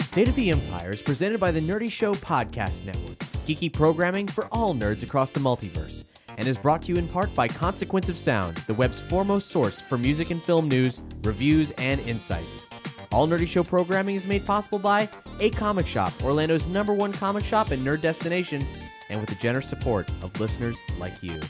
[0.00, 4.46] State of the Empire is presented by the Nerdy Show Podcast Network, geeky programming for
[4.52, 6.04] all nerds across the multiverse,
[6.36, 9.80] and is brought to you in part by Consequence of Sound, the web's foremost source
[9.80, 12.66] for music and film news, reviews, and insights.
[13.12, 15.08] All Nerdy Show programming is made possible by
[15.40, 18.64] A Comic Shop, Orlando's number one comic shop and nerd destination,
[19.10, 21.40] and with the generous support of listeners like you.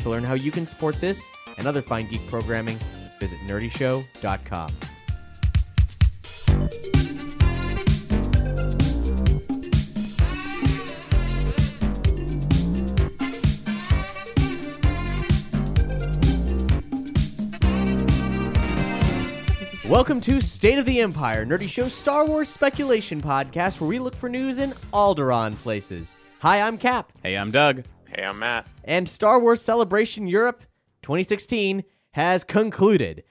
[0.00, 1.22] To learn how you can support this
[1.58, 2.78] and other fine geek programming,
[3.20, 4.70] visit nerdyshow.com.
[19.92, 24.16] Welcome to State of the Empire, Nerdy Show Star Wars speculation podcast, where we look
[24.16, 26.16] for news in Alderaan places.
[26.40, 27.84] Hi, I'm Cap, Hey, I'm Doug.
[28.08, 28.66] Hey, I'm Matt.
[28.84, 30.62] and Star Wars Celebration Europe
[31.02, 33.22] 2016 has concluded.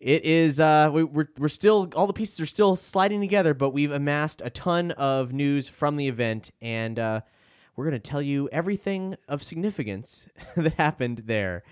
[0.00, 3.70] It is uh, we, we're we're still all the pieces are still sliding together, but
[3.70, 7.20] we've amassed a ton of news from the event, and uh,
[7.76, 11.62] we're gonna tell you everything of significance that happened there.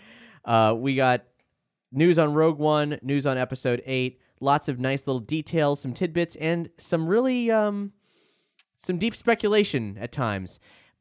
[0.44, 1.25] Uh, we got
[1.91, 6.36] news on Rogue One, news on Episode Eight, lots of nice little details, some tidbits,
[6.36, 7.92] and some really um,
[8.77, 10.61] some deep speculation at times.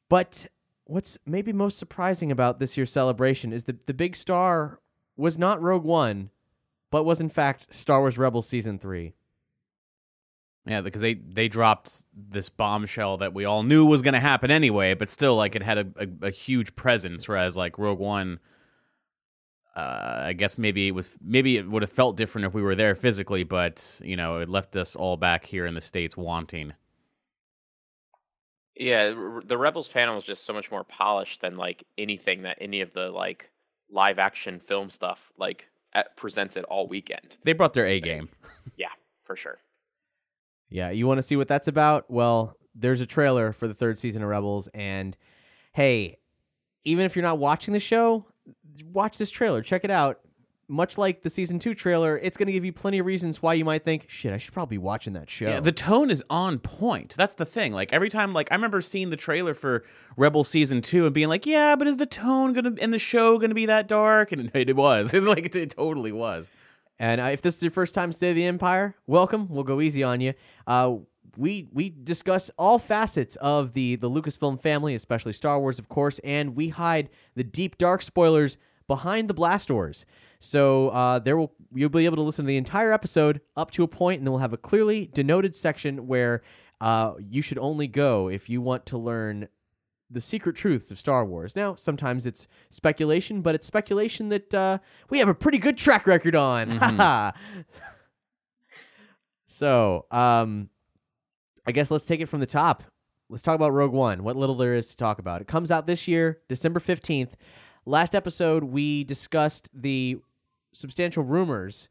[0.09, 0.47] But
[0.85, 4.79] what's maybe most surprising about this year's celebration is that the big star
[5.15, 6.29] was not Rogue One,
[6.91, 9.13] but was in fact Star Wars Rebels Season 3.
[10.65, 14.51] Yeah, because they they dropped this bombshell that we all knew was going to happen
[14.51, 17.25] anyway, but still, like it had a, a, a huge presence.
[17.25, 18.39] Whereas like Rogue One,
[19.77, 22.73] uh, I guess maybe it was maybe it would have felt different if we were
[22.73, 26.73] there physically, but you know it left us all back here in the states wanting.
[28.75, 29.13] Yeah,
[29.45, 32.91] the Rebels panel was just so much more polished than like anything that any of
[32.93, 33.51] the like
[33.91, 37.37] live action film stuff like at, presented all weekend.
[37.43, 38.29] They brought their A game.
[38.77, 38.89] Yeah,
[39.23, 39.59] for sure.
[40.69, 42.09] Yeah, you want to see what that's about?
[42.09, 45.15] Well, there's a trailer for the third season of Rebels, and
[45.73, 46.17] hey,
[46.83, 48.25] even if you're not watching the show,
[48.91, 49.61] watch this trailer.
[49.61, 50.19] Check it out.
[50.69, 53.53] Much like the season two trailer, it's going to give you plenty of reasons why
[53.53, 55.45] you might think, shit, I should probably be watching that show.
[55.45, 57.15] Yeah, the tone is on point.
[57.17, 57.71] That's the thing.
[57.71, 59.85] Like every time, like I remember seeing the trailer for
[60.17, 63.37] Rebel season two and being like, "Yeah, but is the tone gonna in the show
[63.37, 65.13] gonna be that dark?" And it, was.
[65.13, 66.51] like it, it totally was.
[66.99, 69.47] And uh, if this is your first time to State of the Empire, welcome.
[69.49, 70.33] We'll go easy on you.
[70.65, 70.95] Uh,
[71.37, 76.19] we we discuss all facets of the the Lucasfilm family, especially Star Wars, of course,
[76.23, 80.05] and we hide the deep dark spoilers behind the blast doors.
[80.39, 83.83] So uh, there will you'll be able to listen to the entire episode up to
[83.83, 86.41] a point, and then we'll have a clearly denoted section where
[86.81, 89.47] uh, you should only go if you want to learn
[90.09, 91.55] the secret truths of Star Wars.
[91.55, 94.77] Now, sometimes it's speculation, but it's speculation that uh,
[95.09, 96.77] we have a pretty good track record on.
[96.77, 97.31] Haha.
[99.47, 100.69] so, um,
[101.67, 102.83] I guess let's take it from the top.
[103.29, 104.23] Let's talk about Rogue One.
[104.23, 105.41] What little there is to talk about.
[105.41, 107.35] It comes out this year, December fifteenth.
[107.85, 110.17] Last episode, we discussed the
[110.71, 111.89] substantial rumors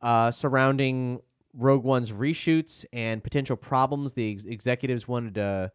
[0.00, 1.20] uh, surrounding
[1.52, 4.14] Rogue One's reshoots and potential problems.
[4.14, 5.70] The ex- executives wanted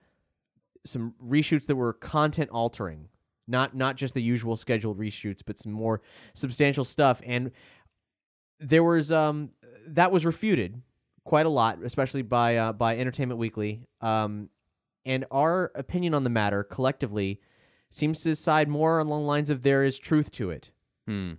[0.84, 3.10] some reshoots that were content altering,
[3.48, 6.02] not not just the usual scheduled reshoots, but some more
[6.34, 7.22] substantial stuff.
[7.24, 7.52] And
[8.60, 9.52] there was um
[9.86, 10.82] that was refuted
[11.24, 13.82] quite a lot, especially by uh, by Entertainment Weekly.
[14.02, 14.50] Um,
[15.06, 17.42] and our opinion on the matter collectively
[17.90, 20.72] seems to side more along the lines of there is truth to it.
[21.08, 21.34] Hmm.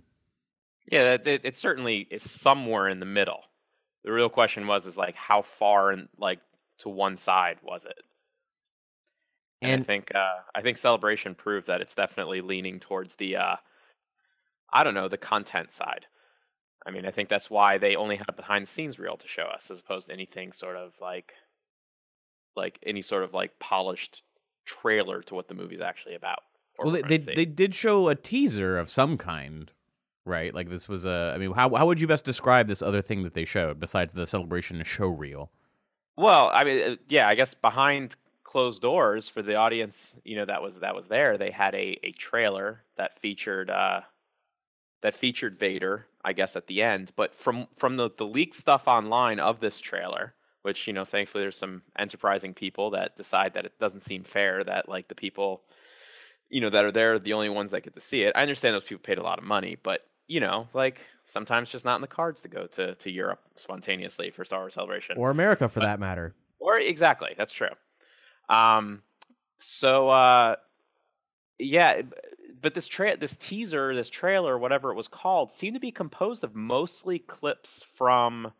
[0.91, 3.41] Yeah, it, it, it certainly is somewhere in the middle.
[4.03, 6.39] The real question was is like how far and like
[6.79, 7.97] to one side was it?
[9.61, 13.37] And, And I think uh, I think Celebration proved that it's definitely leaning towards the
[13.37, 13.55] uh,
[14.71, 16.05] I don't know the content side.
[16.85, 19.27] I mean, I think that's why they only had a behind the scenes reel to
[19.27, 21.33] show us, as opposed to anything sort of like
[22.55, 24.21] like any sort of like polished
[24.65, 26.39] trailer to what the movie's actually about.
[26.77, 29.71] Well, they they, they did show a teaser of some kind,
[30.25, 30.53] right?
[30.53, 31.31] Like this was a.
[31.33, 34.13] I mean, how how would you best describe this other thing that they showed besides
[34.13, 35.51] the celebration show reel?
[36.17, 40.45] Well, I mean, uh, yeah, I guess behind closed doors for the audience, you know,
[40.45, 41.37] that was that was there.
[41.37, 44.01] They had a a trailer that featured uh
[45.01, 48.87] that featured Vader, I guess at the end, but from from the the leaked stuff
[48.87, 50.33] online of this trailer,
[50.63, 54.63] which, you know, thankfully there's some enterprising people that decide that it doesn't seem fair
[54.63, 55.61] that like the people
[56.49, 58.33] you know that are there are the only ones that get to see it.
[58.35, 61.85] I understand those people paid a lot of money, but you know, like sometimes just
[61.85, 65.17] not in the cards to go to to Europe spontaneously for Star Wars Celebration.
[65.17, 66.33] Or America, for that matter.
[66.59, 67.69] Or exactly, that's true.
[68.49, 69.01] Um,
[69.59, 70.55] so uh,
[71.59, 72.01] yeah,
[72.65, 76.43] but this tra- this teaser, this trailer, whatever it was called, seemed to be composed
[76.43, 78.51] of mostly clips from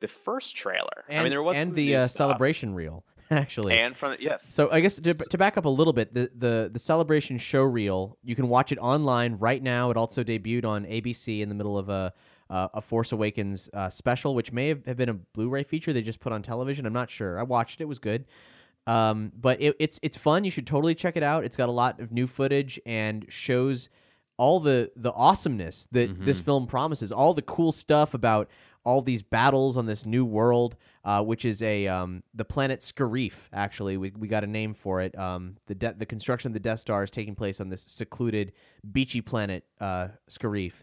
[0.00, 1.04] the first trailer.
[1.06, 3.74] And, I mean, there was and the uh, celebration reel actually.
[3.74, 6.70] and from yes, So I guess to, to back up a little bit, the, the
[6.72, 9.90] the celebration show reel you can watch it online right now.
[9.90, 12.14] It also debuted on ABC in the middle of a
[12.48, 16.00] uh, a Force Awakens uh, special, which may have, have been a Blu-ray feature they
[16.00, 16.86] just put on television.
[16.86, 17.38] I'm not sure.
[17.38, 18.24] I watched it; it was good.
[18.86, 20.44] Um, but it, it's it's fun.
[20.44, 21.44] You should totally check it out.
[21.44, 23.88] It's got a lot of new footage and shows
[24.36, 27.12] all the the awesomeness that this film promises.
[27.12, 28.48] All the cool stuff about
[28.84, 33.48] all these battles on this new world, uh, which is a um, the planet Scarif.
[33.52, 35.16] Actually, we, we got a name for it.
[35.16, 38.52] Um, the de- the construction of the Death Star is taking place on this secluded,
[38.90, 40.82] beachy planet uh, Scarif,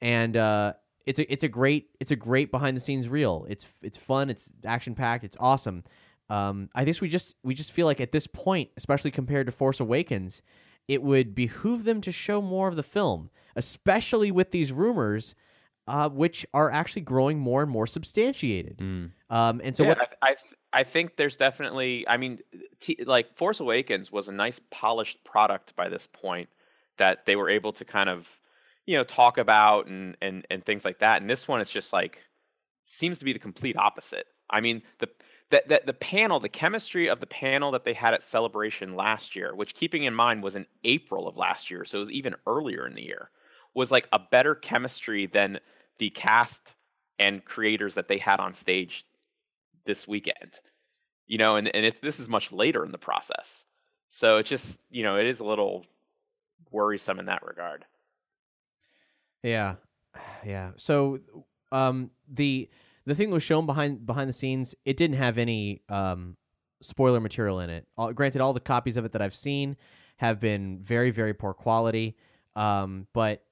[0.00, 0.72] and uh,
[1.04, 3.46] it's a it's a great it's a great behind the scenes reel.
[3.48, 4.30] It's it's fun.
[4.30, 5.24] It's action packed.
[5.24, 5.84] It's awesome.
[6.28, 9.52] Um, I guess we just we just feel like at this point, especially compared to
[9.52, 10.42] Force Awakens,
[10.88, 15.34] it would behoove them to show more of the film, especially with these rumors,
[15.86, 18.78] uh, which are actually growing more and more substantiated.
[18.78, 19.12] Mm.
[19.30, 20.16] Um, and so yeah, what?
[20.22, 22.06] I, I th- I think there's definitely.
[22.08, 22.40] I mean,
[22.80, 26.48] t- like Force Awakens was a nice polished product by this point
[26.98, 28.40] that they were able to kind of,
[28.84, 31.20] you know, talk about and and and things like that.
[31.20, 32.18] And this one, it's just like
[32.84, 34.26] seems to be the complete opposite.
[34.50, 35.08] I mean, the
[35.50, 39.36] the, the, the panel, the chemistry of the panel that they had at Celebration last
[39.36, 42.34] year, which keeping in mind was in April of last year, so it was even
[42.46, 43.30] earlier in the year,
[43.74, 45.60] was like a better chemistry than
[45.98, 46.74] the cast
[47.18, 49.06] and creators that they had on stage
[49.84, 50.60] this weekend.
[51.26, 53.64] You know, and, and it's this is much later in the process.
[54.08, 55.84] So it's just, you know, it is a little
[56.70, 57.84] worrisome in that regard.
[59.42, 59.76] Yeah,
[60.44, 60.72] yeah.
[60.76, 61.20] So,
[61.72, 62.68] um, the
[63.06, 66.36] the thing was shown behind behind the scenes, it didn't have any um
[66.82, 67.86] spoiler material in it.
[67.96, 69.76] All, granted, all the copies of it that I've seen
[70.18, 72.16] have been very very poor quality.
[72.54, 73.44] Um, but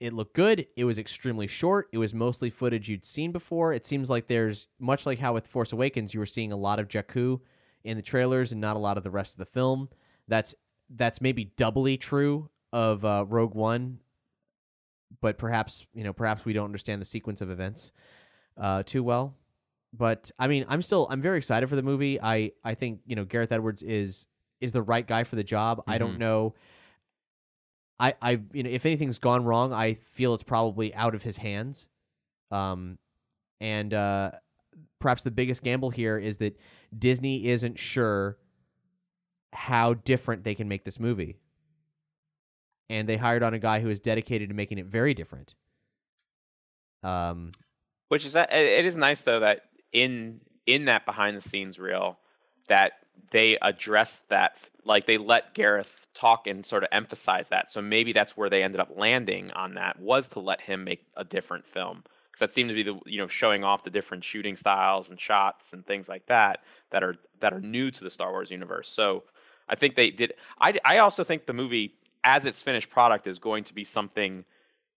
[0.00, 0.66] it looked good.
[0.76, 1.88] It was extremely short.
[1.92, 3.72] It was mostly footage you'd seen before.
[3.72, 6.78] It seems like there's much like how with Force Awakens, you were seeing a lot
[6.78, 7.40] of Jakku
[7.84, 9.88] in the trailers and not a lot of the rest of the film.
[10.28, 10.54] That's
[10.90, 14.00] that's maybe doubly true of uh, Rogue One,
[15.20, 17.92] but perhaps you know perhaps we don't understand the sequence of events
[18.58, 19.34] uh, too well.
[19.92, 22.20] But I mean, I'm still I'm very excited for the movie.
[22.20, 24.26] I I think you know Gareth Edwards is
[24.60, 25.82] is the right guy for the job.
[25.86, 26.18] I don't Mhm.
[26.20, 26.54] know.
[27.98, 31.38] I I you know if anything's gone wrong, I feel it's probably out of his
[31.38, 31.88] hands.
[32.50, 32.98] Um,
[33.60, 34.32] and uh,
[34.98, 36.58] perhaps the biggest gamble here is that
[36.96, 38.36] Disney isn't sure
[39.52, 41.38] how different they can make this movie.
[42.88, 45.54] And they hired on a guy who is dedicated to making it very different.
[47.02, 47.52] Um,
[48.08, 49.62] Which is that it is nice though that
[49.92, 52.18] in in that behind the scenes reel
[52.68, 52.92] that
[53.30, 57.68] they address that like they let Gareth talk and sort of emphasize that.
[57.70, 61.06] So maybe that's where they ended up landing on that was to let him make
[61.16, 64.24] a different film because that seemed to be the you know showing off the different
[64.24, 68.10] shooting styles and shots and things like that that are that are new to the
[68.10, 68.88] Star Wars universe.
[68.88, 69.24] So
[69.68, 70.34] I think they did.
[70.60, 71.94] I I also think the movie
[72.26, 74.44] as its finished product is going to be something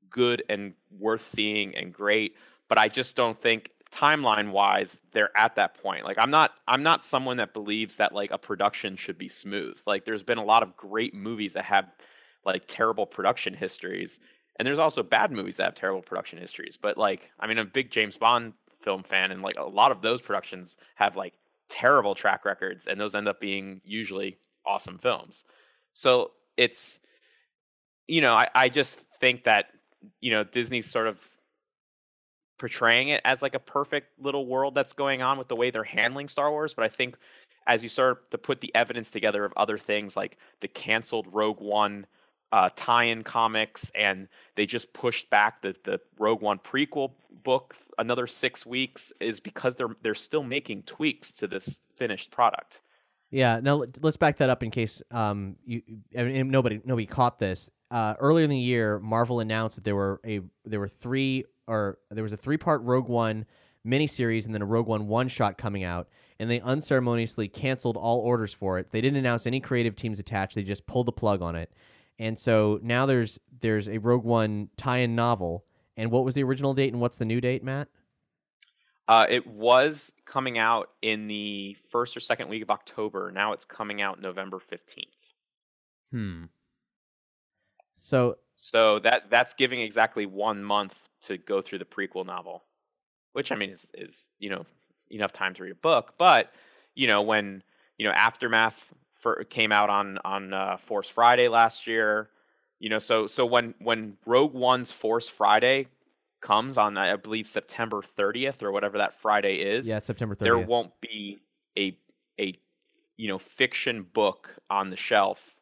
[0.09, 2.35] good and worth seeing and great
[2.69, 6.05] but I just don't think timeline wise they're at that point.
[6.05, 9.77] Like I'm not I'm not someone that believes that like a production should be smooth.
[9.85, 11.87] Like there's been a lot of great movies that have
[12.45, 14.19] like terrible production histories
[14.57, 16.77] and there's also bad movies that have terrible production histories.
[16.81, 19.91] But like I mean I'm a big James Bond film fan and like a lot
[19.91, 21.33] of those productions have like
[21.67, 25.43] terrible track records and those end up being usually awesome films.
[25.93, 26.99] So it's
[28.09, 29.67] you know, I, I just think that,
[30.19, 31.19] you know, Disney's sort of
[32.57, 35.83] portraying it as like a perfect little world that's going on with the way they're
[35.83, 36.73] handling Star Wars.
[36.73, 37.15] But I think
[37.67, 41.61] as you start to put the evidence together of other things like the canceled Rogue
[41.61, 42.07] One
[42.51, 47.11] uh, tie-in comics, and they just pushed back the the Rogue One prequel
[47.43, 52.81] book another six weeks, is because they're they're still making tweaks to this finished product.
[53.31, 53.59] Yeah.
[53.61, 55.81] Now let- let's back that up in case um you
[56.13, 57.69] nobody nobody caught this.
[57.91, 61.97] Uh, earlier in the year, Marvel announced that there were a there were three or
[62.11, 63.45] there was a three part Rogue One
[63.85, 66.07] miniseries and then a Rogue One one shot coming out,
[66.39, 68.91] and they unceremoniously canceled all orders for it.
[68.91, 70.55] They didn't announce any creative teams attached.
[70.55, 71.71] They just pulled the plug on it,
[72.19, 75.65] and so now there's there's a Rogue One tie-in novel.
[75.97, 77.89] And what was the original date and what's the new date, Matt?
[79.09, 83.31] Uh, it was coming out in the first or second week of October.
[83.31, 85.07] Now it's coming out November fifteenth.
[86.11, 86.45] Hmm.
[88.01, 92.65] So So that that's giving exactly one month to go through the prequel novel,
[93.33, 94.67] which I mean is is you know
[95.09, 96.13] enough time to read a book.
[96.19, 96.51] But
[96.93, 97.63] you know when
[97.97, 102.29] you know aftermath for, came out on on uh, Force Friday last year,
[102.79, 105.87] you know so so when when Rogue One's Force Friday
[106.41, 110.39] comes on, I believe September 30th or whatever that Friday is, Yeah, September 30th.
[110.39, 111.39] there won't be
[111.77, 111.97] a
[112.39, 112.53] a
[113.17, 115.55] you know fiction book on the shelf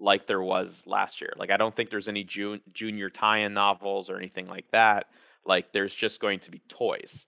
[0.00, 1.32] like there was last year.
[1.36, 5.06] Like I don't think there's any jun- junior tie-in novels or anything like that.
[5.44, 7.26] Like there's just going to be toys,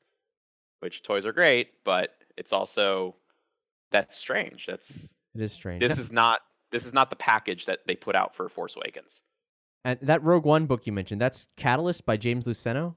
[0.80, 3.16] which toys are great, but it's also
[3.90, 4.66] that's strange.
[4.66, 4.90] That's
[5.34, 5.80] It is strange.
[5.80, 6.40] this is not
[6.72, 9.20] this is not the package that they put out for Force Awakens.
[9.84, 12.96] And that Rogue One book you mentioned, that's Catalyst by James Luceno.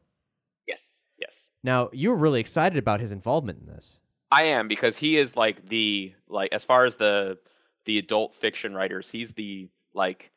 [0.68, 0.82] Yes.
[1.18, 1.48] Yes.
[1.63, 4.00] Now, you were really excited about his involvement in this.
[4.32, 7.38] I am because he is like the like as far as the
[7.86, 10.32] the adult fiction writers, he's the like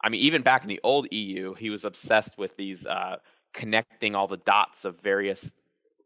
[0.00, 3.16] I mean even back in the old EU, he was obsessed with these uh
[3.52, 5.52] connecting all the dots of various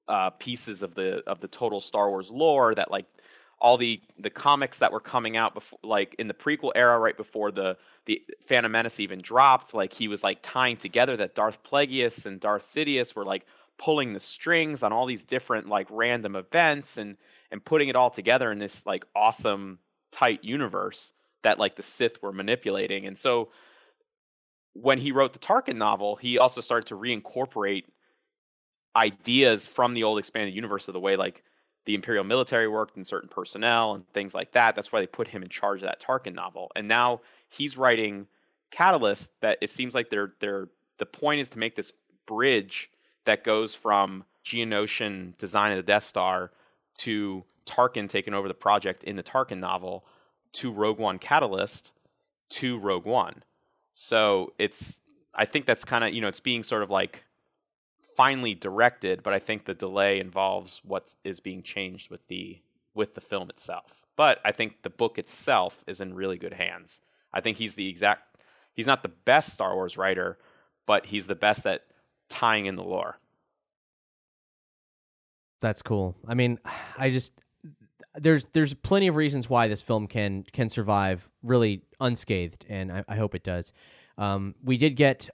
[0.08, 3.04] uh pieces of the of the total Star Wars lore that like
[3.60, 7.16] all the the comics that were coming out before like in the prequel era right
[7.16, 7.76] before the
[8.06, 12.40] the Phantom Menace even dropped, like he was like tying together that Darth Plagueis and
[12.40, 13.44] Darth Sidious were like
[13.78, 17.16] pulling the strings on all these different like random events and
[17.50, 19.78] and putting it all together in this like awesome
[20.10, 21.12] tight universe
[21.42, 23.06] that like the Sith were manipulating.
[23.06, 23.50] And so
[24.74, 27.84] when he wrote the Tarkin novel, he also started to reincorporate
[28.96, 31.42] ideas from the old expanded universe of the way like
[31.90, 34.76] the Imperial military worked and certain personnel and things like that.
[34.76, 36.70] That's why they put him in charge of that Tarkin novel.
[36.76, 38.28] And now he's writing
[38.70, 40.68] Catalyst that it seems like they're they're
[40.98, 41.92] the point is to make this
[42.26, 42.88] bridge
[43.24, 46.52] that goes from Geonosian design of the Death Star
[46.98, 50.04] to Tarkin taking over the project in the Tarkin novel
[50.52, 51.92] to Rogue One Catalyst
[52.50, 53.42] to Rogue One.
[53.94, 55.00] So it's
[55.34, 57.24] I think that's kind of you know it's being sort of like
[58.20, 62.60] finally directed, but I think the delay involves what is being changed with the
[62.94, 64.04] with the film itself.
[64.14, 67.00] But I think the book itself is in really good hands.
[67.32, 68.36] I think he's the exact
[68.74, 70.36] he's not the best Star Wars writer,
[70.84, 71.86] but he's the best at
[72.28, 73.16] tying in the lore.
[75.62, 76.14] That's cool.
[76.28, 76.58] I mean,
[76.98, 77.32] I just
[78.16, 83.02] there's there's plenty of reasons why this film can can survive really unscathed, and I,
[83.08, 83.72] I hope it does.
[84.18, 85.30] Um, we did get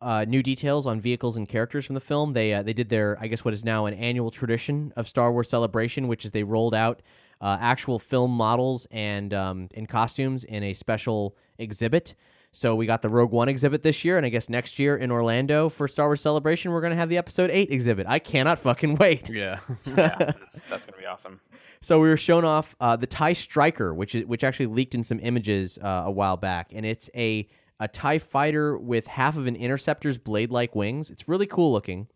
[0.00, 2.32] uh, new details on vehicles and characters from the film.
[2.32, 5.32] They uh, they did their I guess what is now an annual tradition of Star
[5.32, 7.02] Wars Celebration, which is they rolled out
[7.40, 12.14] uh, actual film models and um, and costumes in a special exhibit.
[12.52, 15.10] So we got the Rogue One exhibit this year, and I guess next year in
[15.10, 18.06] Orlando for Star Wars Celebration, we're gonna have the Episode Eight exhibit.
[18.06, 19.28] I cannot fucking wait.
[19.28, 19.60] Yeah.
[19.86, 20.38] Yeah, that's,
[20.70, 21.40] that's gonna be awesome.
[21.82, 25.04] So we were shown off uh, the Tie Striker, which is which actually leaked in
[25.04, 27.46] some images uh, a while back, and it's a
[27.78, 31.10] a Tie fighter with half of an interceptor's blade-like wings.
[31.10, 32.08] It's really cool looking.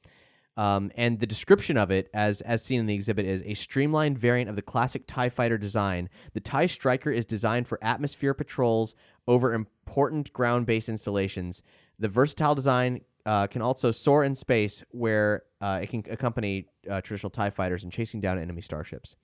[0.56, 4.18] Um, and the description of it, as as seen in the exhibit, is a streamlined
[4.18, 6.10] variant of the classic Tie fighter design.
[6.34, 8.94] The Tie Striker is designed for atmosphere patrols
[9.26, 11.62] over important ground-based installations.
[11.98, 17.00] The versatile design uh, can also soar in space, where uh, it can accompany uh,
[17.00, 19.16] traditional Tie fighters in chasing down enemy starships.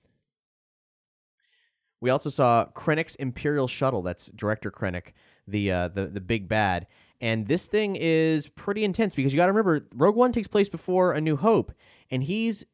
[1.99, 4.01] We also saw Krennic's Imperial Shuttle.
[4.01, 5.13] That's Director Krennic,
[5.47, 6.87] the uh, the the big bad.
[7.19, 10.69] And this thing is pretty intense because you got to remember Rogue One takes place
[10.69, 11.71] before A New Hope,
[12.11, 12.65] and he's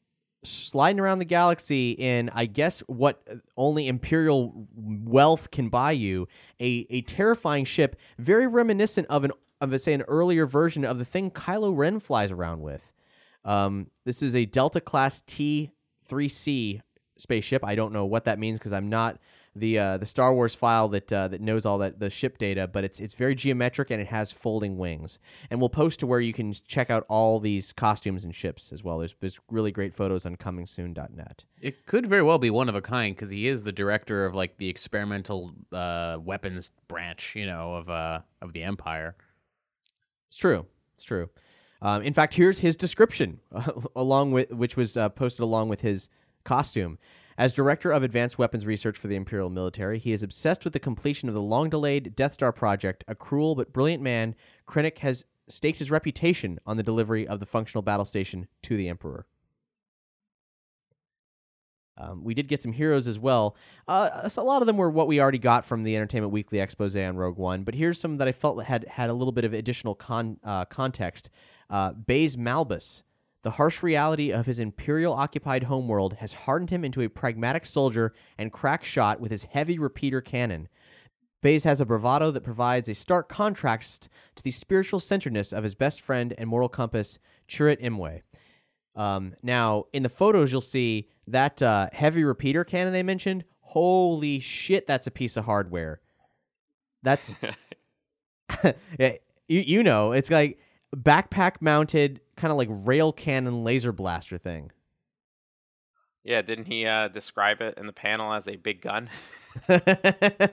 [0.43, 3.25] sliding around the galaxy in I guess what
[3.55, 6.27] only Imperial wealth can buy you
[6.59, 11.05] a a terrifying ship, very reminiscent of an of say an earlier version of the
[11.05, 12.91] thing Kylo Ren flies around with.
[13.45, 15.71] Um, this is a Delta class T
[16.03, 16.81] three C
[17.17, 17.63] spaceship.
[17.63, 19.19] I don't know what that means because I'm not
[19.55, 22.67] the uh, the Star Wars file that uh, that knows all that the ship data,
[22.67, 25.19] but it's it's very geometric and it has folding wings.
[25.49, 28.83] And we'll post to where you can check out all these costumes and ships as
[28.83, 28.97] well.
[28.99, 31.45] There's there's really great photos on comingsoon.net.
[31.61, 34.33] It could very well be one of a kind because he is the director of
[34.33, 39.15] like the experimental uh, weapons branch, you know, of uh of the Empire.
[40.29, 40.65] It's true.
[40.95, 41.29] It's true.
[41.83, 43.41] Um, in fact, here's his description,
[43.95, 46.09] along with which was uh, posted along with his
[46.43, 46.97] costume.
[47.37, 50.79] As director of advanced weapons research for the Imperial military, he is obsessed with the
[50.79, 53.03] completion of the long-delayed Death Star project.
[53.07, 54.35] A cruel but brilliant man,
[54.67, 58.87] Krennic has staked his reputation on the delivery of the functional battle station to the
[58.87, 59.25] Emperor.
[61.97, 63.55] Um, we did get some heroes as well.
[63.87, 66.59] Uh, so a lot of them were what we already got from the Entertainment Weekly
[66.59, 69.45] expose on Rogue One, but here's some that I felt had had a little bit
[69.45, 71.29] of additional con- uh, context.
[71.69, 73.03] Uh, Baze Malbus,
[73.43, 78.13] the harsh reality of his imperial occupied homeworld, has hardened him into a pragmatic soldier
[78.37, 80.69] and crack shot with his heavy repeater cannon.
[81.41, 85.75] Baze has a bravado that provides a stark contrast to the spiritual centeredness of his
[85.75, 87.19] best friend and moral compass,
[87.49, 88.21] Chirrut Imwe.
[88.95, 93.43] Um, now, in the photos, you'll see that uh, heavy repeater cannon they mentioned.
[93.59, 95.99] Holy shit, that's a piece of hardware.
[97.01, 97.35] That's
[98.97, 99.13] yeah,
[99.47, 100.59] you, you know, it's like
[100.95, 104.71] backpack mounted kind of like rail cannon laser blaster thing.
[106.23, 109.09] Yeah, didn't he uh, describe it in the panel as a big gun?
[109.67, 110.51] the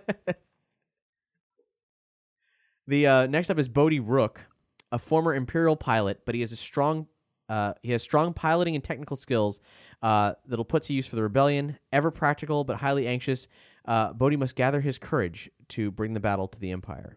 [3.07, 4.47] uh, next up is Bodhi Rook,
[4.91, 7.07] a former Imperial pilot, but he has a strong
[7.49, 9.61] uh, he has strong piloting and technical skills
[10.03, 11.79] uh, that'll put to use for the rebellion.
[11.93, 13.49] Ever practical but highly anxious,
[13.85, 17.17] uh, Bodhi must gather his courage to bring the battle to the Empire.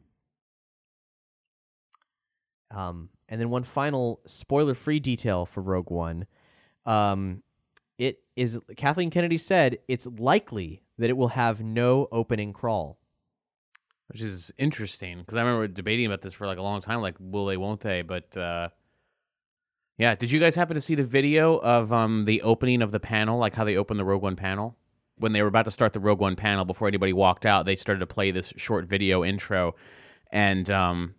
[2.71, 6.27] Um, and then one final spoiler-free detail for Rogue One.
[6.85, 7.41] Um,
[7.97, 12.99] it is Kathleen Kennedy said it's likely that it will have no opening crawl.
[14.07, 17.01] which is interesting because I remember debating about this for like a long time.
[17.01, 17.57] Like, will they?
[17.57, 18.03] Won't they?
[18.03, 18.69] But uh,
[19.97, 22.99] yeah, did you guys happen to see the video of um the opening of the
[22.99, 23.39] panel?
[23.39, 24.77] Like how they opened the Rogue One panel
[25.17, 27.65] when they were about to start the Rogue One panel before anybody walked out.
[27.65, 29.75] They started to play this short video intro,
[30.31, 31.15] and um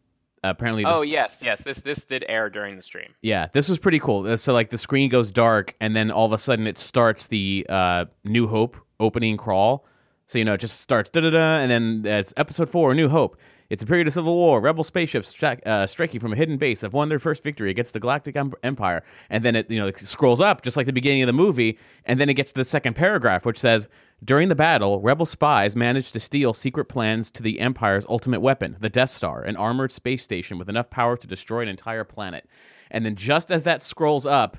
[0.50, 1.60] apparently, this, oh yes, yes.
[1.62, 3.08] This this did air during the stream.
[3.22, 4.36] yeah, this was pretty cool.
[4.36, 7.66] So like the screen goes dark, and then all of a sudden it starts the
[7.68, 9.84] uh, New Hope opening crawl.
[10.26, 13.08] So you know it just starts da da da, and then it's episode four, New
[13.08, 13.36] Hope.
[13.70, 14.60] It's a period of civil war.
[14.60, 18.00] Rebel spaceships uh, striking from a hidden base have won their first victory against the
[18.00, 19.02] Galactic em- Empire.
[19.30, 21.78] And then it you know it scrolls up just like the beginning of the movie,
[22.04, 23.88] and then it gets to the second paragraph, which says.
[24.24, 28.76] During the battle, rebel spies managed to steal secret plans to the Empire's ultimate weapon,
[28.80, 32.48] the Death Star, an armored space station with enough power to destroy an entire planet.
[32.90, 34.56] And then just as that scrolls up,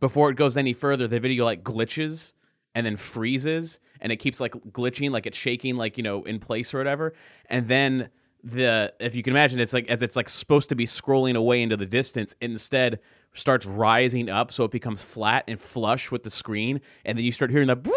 [0.00, 2.32] before it goes any further, the video like glitches
[2.74, 6.38] and then freezes and it keeps like glitching, like it's shaking, like, you know, in
[6.38, 7.14] place or whatever.
[7.46, 8.10] And then
[8.44, 11.62] the if you can imagine it's like as it's like supposed to be scrolling away
[11.62, 13.00] into the distance, it instead
[13.32, 17.32] starts rising up so it becomes flat and flush with the screen, and then you
[17.32, 17.92] start hearing the "Boo,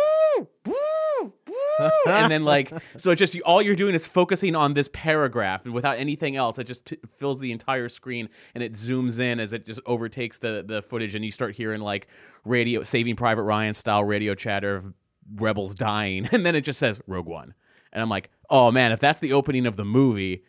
[0.63, 4.75] boo, boo," and then like so it's just you, all you're doing is focusing on
[4.75, 6.59] this paragraph and without anything else.
[6.59, 10.38] It just t- fills the entire screen and it zooms in as it just overtakes
[10.38, 11.15] the the footage.
[11.15, 12.07] And you start hearing like
[12.43, 14.93] radio saving private ryan style radio chatter of
[15.36, 17.53] rebels dying and then it just says rogue one.
[17.94, 20.43] And i'm like oh man if that's the opening of the movie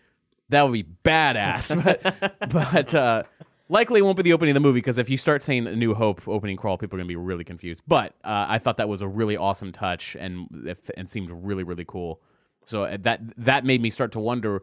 [0.49, 1.75] that would be badass.
[1.85, 3.23] But but uh
[3.69, 5.75] likely it won't be the opening of the movie because if you start saying a
[5.75, 7.83] new hope opening crawl people are going to be really confused.
[7.89, 11.65] But uh, i thought that was a really awesome touch and it- and seemed really
[11.65, 12.21] really cool.
[12.65, 14.63] So uh, that that made me start to wonder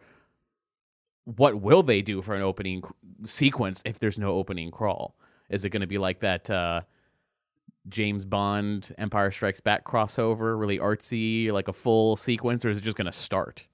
[1.25, 2.83] what will they do for an opening
[3.23, 5.15] sequence if there's no opening crawl?
[5.49, 6.81] Is it going to be like that uh
[7.89, 12.83] James Bond Empire Strikes Back crossover, really artsy, like a full sequence, or is it
[12.83, 13.67] just going to start?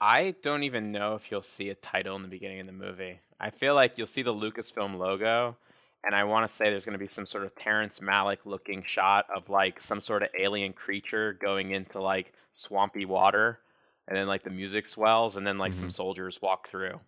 [0.00, 3.20] I don't even know if you'll see a title in the beginning of the movie.
[3.40, 5.56] I feel like you'll see the Lucasfilm logo,
[6.04, 8.82] and I want to say there's going to be some sort of Terrence Malick looking
[8.84, 13.60] shot of like some sort of alien creature going into like swampy water,
[14.08, 15.92] and then like the music swells, and then like some Mhm.
[15.92, 16.98] soldiers walk through.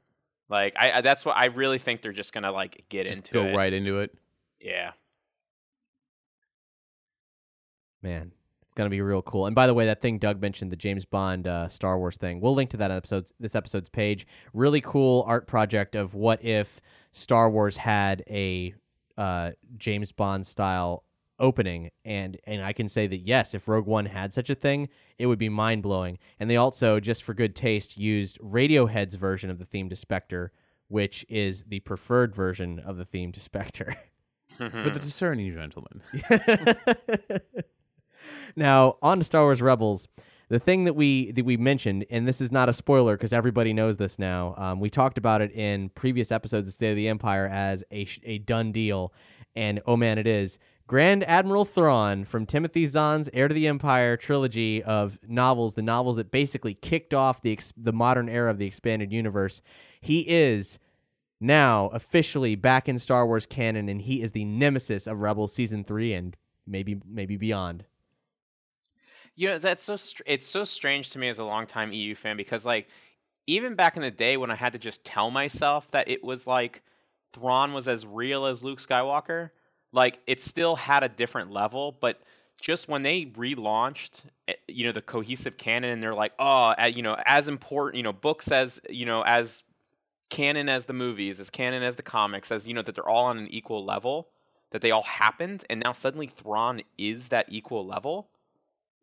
[0.48, 3.32] Like I, I, that's what I really think they're just gonna like get Just into
[3.32, 3.56] go it.
[3.56, 4.12] right into it.
[4.60, 4.92] Yeah.
[8.04, 9.46] Man, it's gonna be real cool.
[9.46, 12.38] And by the way, that thing Doug mentioned, the James Bond uh, Star Wars thing,
[12.38, 14.26] we'll link to that on episodes this episode's page.
[14.52, 18.74] Really cool art project of what if Star Wars had a
[19.16, 21.02] uh, James Bond style
[21.38, 24.90] opening, and and I can say that yes, if Rogue One had such a thing,
[25.18, 26.18] it would be mind blowing.
[26.38, 30.52] And they also, just for good taste, used Radiohead's version of the theme to Spectre,
[30.88, 33.96] which is the preferred version of the theme to Spectre.
[34.56, 36.00] For the discerning gentleman.
[38.56, 40.08] now, on to Star Wars Rebels.
[40.48, 43.72] The thing that we that we mentioned, and this is not a spoiler because everybody
[43.72, 44.54] knows this now.
[44.58, 48.06] Um, we talked about it in previous episodes of State of the Empire as a
[48.24, 49.12] a done deal,
[49.56, 50.58] and oh man, it is.
[50.86, 56.16] Grand Admiral Thrawn from Timothy Zahn's Heir to the Empire trilogy of novels, the novels
[56.16, 59.62] that basically kicked off the ex- the modern era of the expanded universe.
[59.98, 60.78] He is
[61.40, 65.84] now officially back in Star Wars canon, and he is the nemesis of Rebels season
[65.84, 67.86] three and maybe maybe beyond.
[69.36, 72.36] You know, that's so str- it's so strange to me as a longtime EU fan
[72.36, 72.88] because like
[73.46, 76.46] even back in the day when I had to just tell myself that it was
[76.46, 76.82] like
[77.32, 79.50] Thrawn was as real as Luke Skywalker,
[79.92, 82.20] like it still had a different level, but
[82.60, 87.02] just when they relaunched eh, you know the cohesive canon and they're like, "Oh, you
[87.02, 89.64] know, as important, you know, books as, you know, as
[90.30, 93.26] canon as the movies, as canon as the comics, as you know that they're all
[93.26, 94.28] on an equal level,
[94.72, 98.28] that they all happened and now suddenly Thrawn is that equal level."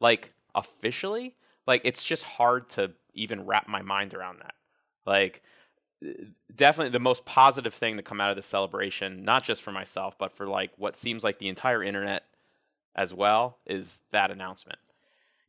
[0.02, 1.34] Like officially
[1.68, 4.56] like it's just hard to even wrap my mind around that.
[5.06, 5.42] Like
[6.06, 6.10] uh,
[6.56, 10.18] definitely the most positive thing to come out of the celebration not just for myself
[10.18, 12.24] but for like what seems like the entire internet
[12.96, 14.80] as well is that announcement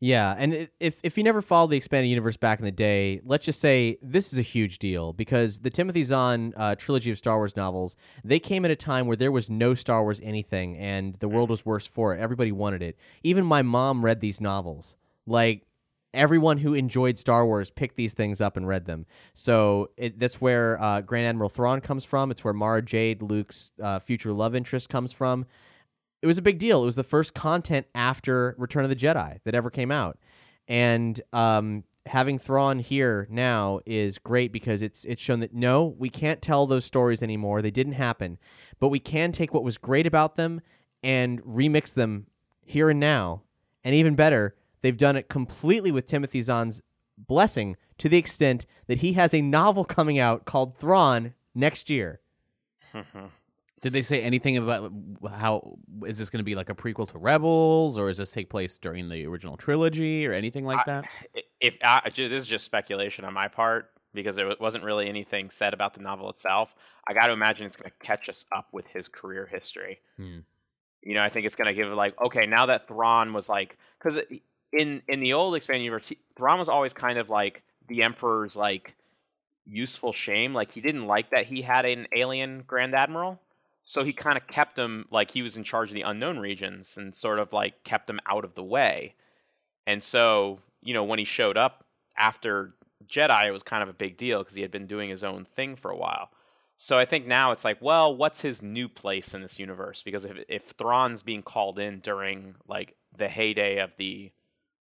[0.04, 3.46] Yeah, and if if you never followed the expanded universe back in the day, let's
[3.46, 7.36] just say this is a huge deal because the Timothy Zahn uh, trilogy of Star
[7.36, 11.14] Wars novels they came at a time where there was no Star Wars anything, and
[11.20, 12.20] the world was worse for it.
[12.20, 12.98] Everybody wanted it.
[13.22, 14.96] Even my mom read these novels.
[15.24, 15.66] Like
[16.12, 19.06] everyone who enjoyed Star Wars picked these things up and read them.
[19.34, 22.32] So it, that's where uh, Grand Admiral Thrawn comes from.
[22.32, 25.46] It's where Mara Jade, Luke's uh, future love interest, comes from
[26.22, 26.82] it was a big deal.
[26.82, 30.18] It was the first content after Return of the Jedi that ever came out,
[30.68, 36.08] and um, having Thrawn here now is great because it's it's shown that no, we
[36.08, 37.60] can't tell those stories anymore.
[37.60, 38.38] They didn't happen,
[38.80, 40.60] but we can take what was great about them
[41.02, 42.26] and remix them
[42.64, 43.42] here and now,
[43.84, 46.80] and even better, they've done it completely with Timothy Zahn's
[47.18, 52.20] blessing to the extent that he has a novel coming out called Thrawn next year.
[53.82, 54.92] Did they say anything about
[55.28, 58.48] how is this going to be like a prequel to Rebels, or does this take
[58.48, 61.04] place during the original trilogy, or anything like that?
[61.60, 65.74] If I, this is just speculation on my part because there wasn't really anything said
[65.74, 66.74] about the novel itself,
[67.08, 70.00] I got to imagine it's going to catch us up with his career history.
[70.16, 70.38] Hmm.
[71.02, 73.76] You know, I think it's going to give like okay, now that Thrawn was like
[73.98, 74.20] because
[74.72, 78.94] in in the old expanded universe, Thrawn was always kind of like the Emperor's like
[79.66, 80.54] useful shame.
[80.54, 83.40] Like he didn't like that he had an alien Grand Admiral.
[83.82, 86.96] So he kind of kept him like he was in charge of the unknown regions
[86.96, 89.14] and sort of like kept him out of the way.
[89.86, 91.84] And so, you know, when he showed up
[92.16, 92.74] after
[93.08, 95.44] Jedi, it was kind of a big deal because he had been doing his own
[95.44, 96.30] thing for a while.
[96.76, 100.02] So I think now it's like, well, what's his new place in this universe?
[100.02, 104.32] Because if if Thrawn's being called in during like the heyday of the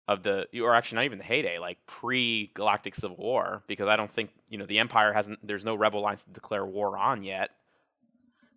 [0.08, 3.96] of the or actually not even the heyday, like pre Galactic Civil War, because I
[3.96, 7.24] don't think, you know, the Empire hasn't there's no rebel lines to declare war on
[7.24, 7.52] yet.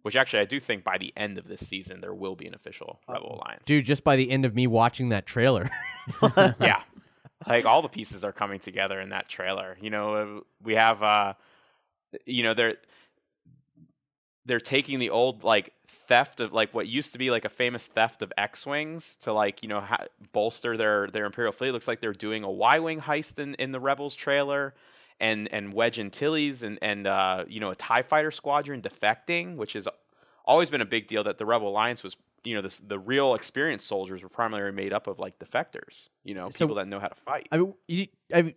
[0.07, 2.55] Which actually I do think by the end of this season there will be an
[2.55, 3.65] official rebel alliance.
[3.67, 5.69] Dude, just by the end of me watching that trailer.
[6.61, 6.83] yeah
[7.49, 11.03] like all the pieces are coming together in that trailer you know uh, we have
[11.03, 11.35] uh
[12.25, 12.77] you know they're
[14.45, 17.85] they're taking the old like theft of like what used to be like a famous
[17.85, 22.01] theft of X-wings to like you know ha- bolster their their imperial fleet looks like
[22.01, 24.73] they're doing a Y-wing heist in in the rebels trailer
[25.21, 29.73] and and Wedge Antilles and and uh you know a tie fighter squadron defecting which
[29.75, 29.89] has
[30.45, 33.35] always been a big deal that the rebel alliance was you know this, the real
[33.35, 37.01] experienced soldiers were primarily made up of like defectors you know So- people that know
[37.01, 38.55] how to fight I mean, you, I mean,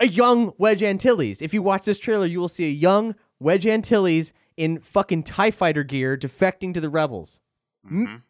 [0.00, 1.40] a young Wedge Antilles.
[1.42, 5.50] If you watch this trailer, you will see a young Wedge Antilles in fucking Tie
[5.50, 7.40] Fighter gear defecting to the rebels.
[7.90, 8.22] Mhm.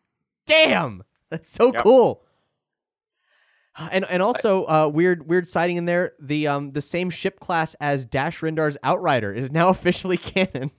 [0.46, 1.82] Damn, that's so Yep.
[1.82, 2.22] cool.
[3.76, 6.12] And and also uh, weird weird sighting in there.
[6.20, 10.70] The um the same ship class as Dash Rendar's Outrider is now officially canon.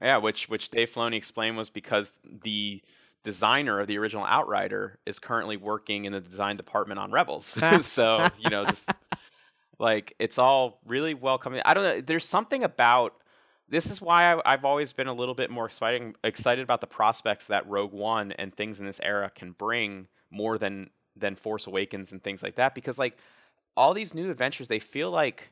[0.00, 2.82] Yeah, which which Dave Filoni explained was because the
[3.22, 7.46] designer of the original Outrider is currently working in the design department on Rebels.
[7.82, 8.88] so you know, just,
[9.78, 11.60] like it's all really well coming.
[11.64, 12.00] I don't know.
[12.00, 13.14] There's something about
[13.68, 16.86] this is why I, I've always been a little bit more exciting excited about the
[16.86, 20.88] prospects that Rogue One and things in this era can bring more than
[21.20, 22.74] than Force Awakens and things like that.
[22.74, 23.16] Because like
[23.76, 25.50] all these new adventures, they feel like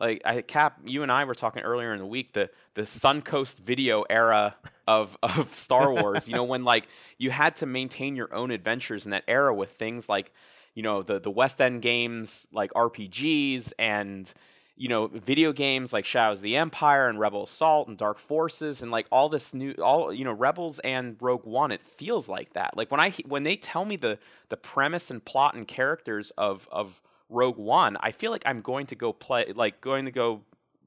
[0.00, 3.58] like I Cap, you and I were talking earlier in the week the the Suncoast
[3.58, 4.56] video era
[4.88, 6.26] of of Star Wars.
[6.28, 9.70] you know when like you had to maintain your own adventures in that era with
[9.72, 10.32] things like
[10.74, 14.32] you know the the West End games like RPGs and
[14.80, 18.80] you know video games like Shadows of the Empire and Rebel Assault and Dark Forces
[18.80, 21.70] and like all this new all you know Rebels and Rogue One.
[21.70, 22.74] It feels like that.
[22.78, 26.66] Like when I when they tell me the the premise and plot and characters of
[26.72, 30.40] of Rogue One, I feel like I'm going to go play, like going to go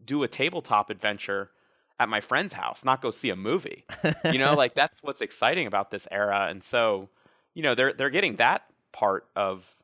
[0.04, 1.52] do a tabletop adventure
[2.00, 3.86] at my friend's house, not go see a movie.
[4.26, 6.48] You know, like that's what's exciting about this era.
[6.50, 7.10] And so,
[7.54, 9.78] you know, they're they're getting that part of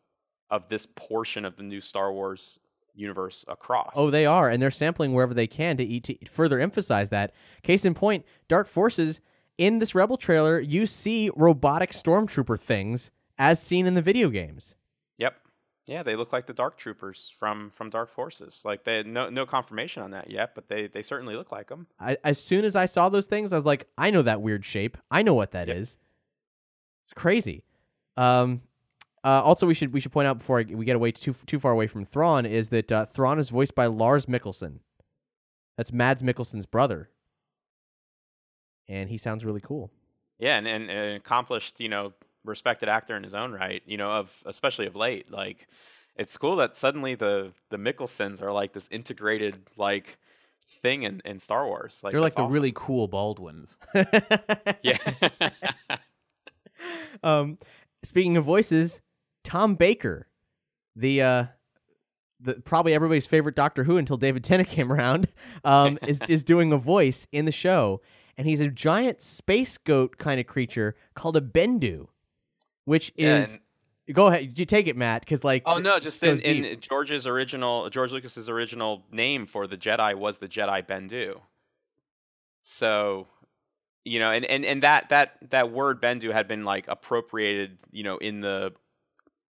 [0.49, 2.59] of this portion of the new Star Wars
[2.99, 3.91] universe across.
[3.95, 7.33] Oh, they are, and they're sampling wherever they can to, eat, to further emphasize that.
[7.63, 9.21] Case in point, Dark Forces
[9.57, 14.75] in this Rebel trailer, you see robotic stormtrooper things as seen in the video games.
[15.17, 15.35] Yep.
[15.85, 18.61] Yeah, they look like the Dark Troopers from from Dark Forces.
[18.63, 21.87] Like they no no confirmation on that yet, but they they certainly look like them.
[21.99, 24.65] I, as soon as I saw those things, I was like, I know that weird
[24.65, 24.97] shape.
[25.09, 25.97] I know what that is.
[25.99, 26.05] Yep.
[27.05, 27.63] It's crazy.
[28.17, 28.61] Um,
[29.23, 31.59] uh, also, we should we should point out before I, we get away too too
[31.59, 34.79] far away from Thrawn is that uh, Thrawn is voiced by Lars Mikkelsen.
[35.77, 37.09] That's Mads Mikkelsen's brother,
[38.87, 39.91] and he sounds really cool.
[40.39, 42.13] Yeah, and, and an accomplished, you know,
[42.45, 45.31] respected actor in his own right, you know, of especially of late.
[45.31, 45.67] Like
[46.15, 50.17] it's cool that suddenly the the Mikkelsens are like this integrated like
[50.81, 51.99] thing in, in Star Wars.
[52.03, 53.77] Like They're like that's the really cool Baldwins.
[53.93, 54.21] awesome.
[54.81, 54.97] yeah.
[57.23, 57.57] um,
[58.03, 59.01] speaking of voices,
[59.43, 60.29] Tom Baker
[60.99, 61.45] the uh,
[62.39, 65.29] the probably everybody's favorite Doctor Who until David Tennant came around,
[65.63, 68.01] um, is is doing a voice in the show,
[68.37, 72.07] and he's a giant space goat kind of creature called a Bendu,
[72.85, 73.59] which Yeah, is.
[74.11, 75.61] Go ahead, you take it, Matt, because like.
[75.67, 80.39] Oh no, just in, in George's original George Lucas's original name for the Jedi was
[80.39, 81.39] the Jedi Bendu.
[82.63, 83.27] So,
[84.03, 88.03] you know, and, and, and that that that word Bendu had been like appropriated, you
[88.03, 88.73] know, in the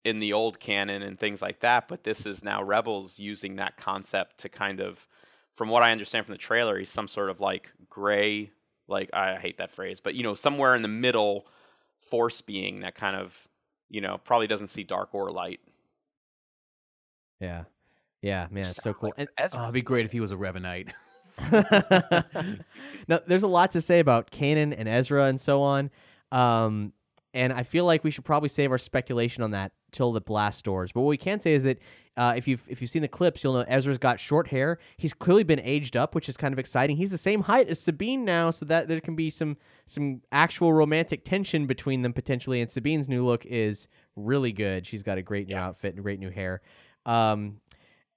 [0.05, 3.77] in the old canon and things like that, but this is now Rebels using that
[3.77, 5.07] concept to kind of
[5.53, 8.51] from what I understand from the trailer, he's some sort of like gray
[8.89, 11.47] like I hate that phrase, but you know, somewhere in the middle
[11.99, 13.49] force being that kind of,
[13.89, 15.61] you know, probably doesn't see dark or light.
[17.41, 17.65] Yeah,
[18.21, 19.13] yeah, man, it's so cool.
[19.17, 20.93] like And Oh, it'd be great if he was a Revanite.
[23.09, 25.91] now, there's a lot to say about Kanan and Ezra and so on.
[26.33, 26.93] Um,
[27.33, 30.65] and I feel like we should probably save our speculation on that till the blast
[30.65, 30.93] doors.
[30.93, 31.79] But what we can say is that
[32.17, 34.79] uh, if you've if you've seen the clips, you'll know Ezra's got short hair.
[34.97, 36.97] He's clearly been aged up, which is kind of exciting.
[36.97, 40.73] He's the same height as Sabine now, so that there can be some some actual
[40.73, 42.61] romantic tension between them potentially.
[42.61, 44.87] And Sabine's new look is really good.
[44.87, 46.61] She's got a great new outfit and great new hair.
[47.07, 47.61] Um,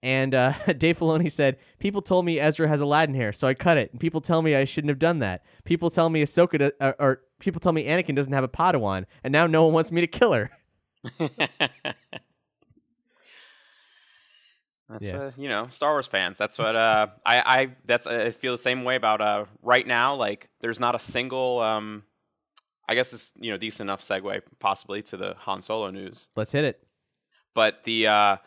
[0.02, 3.78] and uh, Dave Filoni said, "People told me Ezra has Aladdin hair, so I cut
[3.78, 3.92] it.
[3.92, 5.46] And people tell me I shouldn't have done that.
[5.64, 9.06] People tell me Ahsoka, do- or, or people tell me Anakin doesn't have a Padawan,
[9.24, 10.52] and now no one wants me to kill her."
[14.90, 15.32] That's Yeah.
[15.38, 16.38] you know Star Wars fans.
[16.38, 20.16] That's what uh, I I that's I feel the same way about uh right now.
[20.16, 22.04] Like there's not a single um,
[22.88, 26.28] I guess it's you know decent enough segue possibly to the Han Solo news.
[26.36, 26.86] Let's hit it.
[27.56, 28.38] But the uh,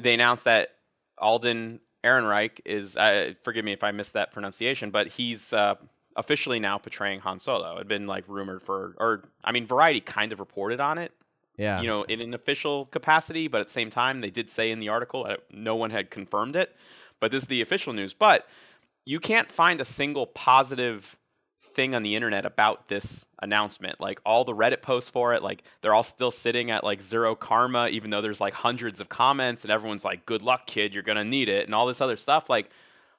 [0.00, 0.70] they announced that
[1.18, 5.76] Alden Ehrenreich is uh, forgive me if I missed that pronunciation, but he's uh,
[6.16, 7.74] officially now portraying Han Solo.
[7.74, 11.12] It had been like rumored for, or I mean, Variety kind of reported on it,
[11.62, 14.70] Yeah, you know, in an official capacity, but at the same time, they did say
[14.70, 16.74] in the article that no one had confirmed it.
[17.20, 18.14] But this is the official news.
[18.14, 18.46] But
[19.04, 21.16] you can't find a single positive
[21.62, 24.00] thing on the internet about this announcement.
[24.00, 27.34] Like all the Reddit posts for it, like they're all still sitting at like zero
[27.34, 31.02] karma, even though there's like hundreds of comments and everyone's like, good luck, kid, you're
[31.02, 32.50] going to need it, and all this other stuff.
[32.50, 32.70] Like,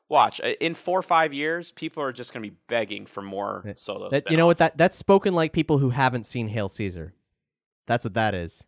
[0.10, 3.64] watch in four or five years, people are just going to be begging for more
[3.76, 4.10] solo.
[4.10, 4.58] that, you know what?
[4.60, 7.14] That that's spoken like people who haven't seen Hail Caesar.
[7.88, 8.64] That's what that is.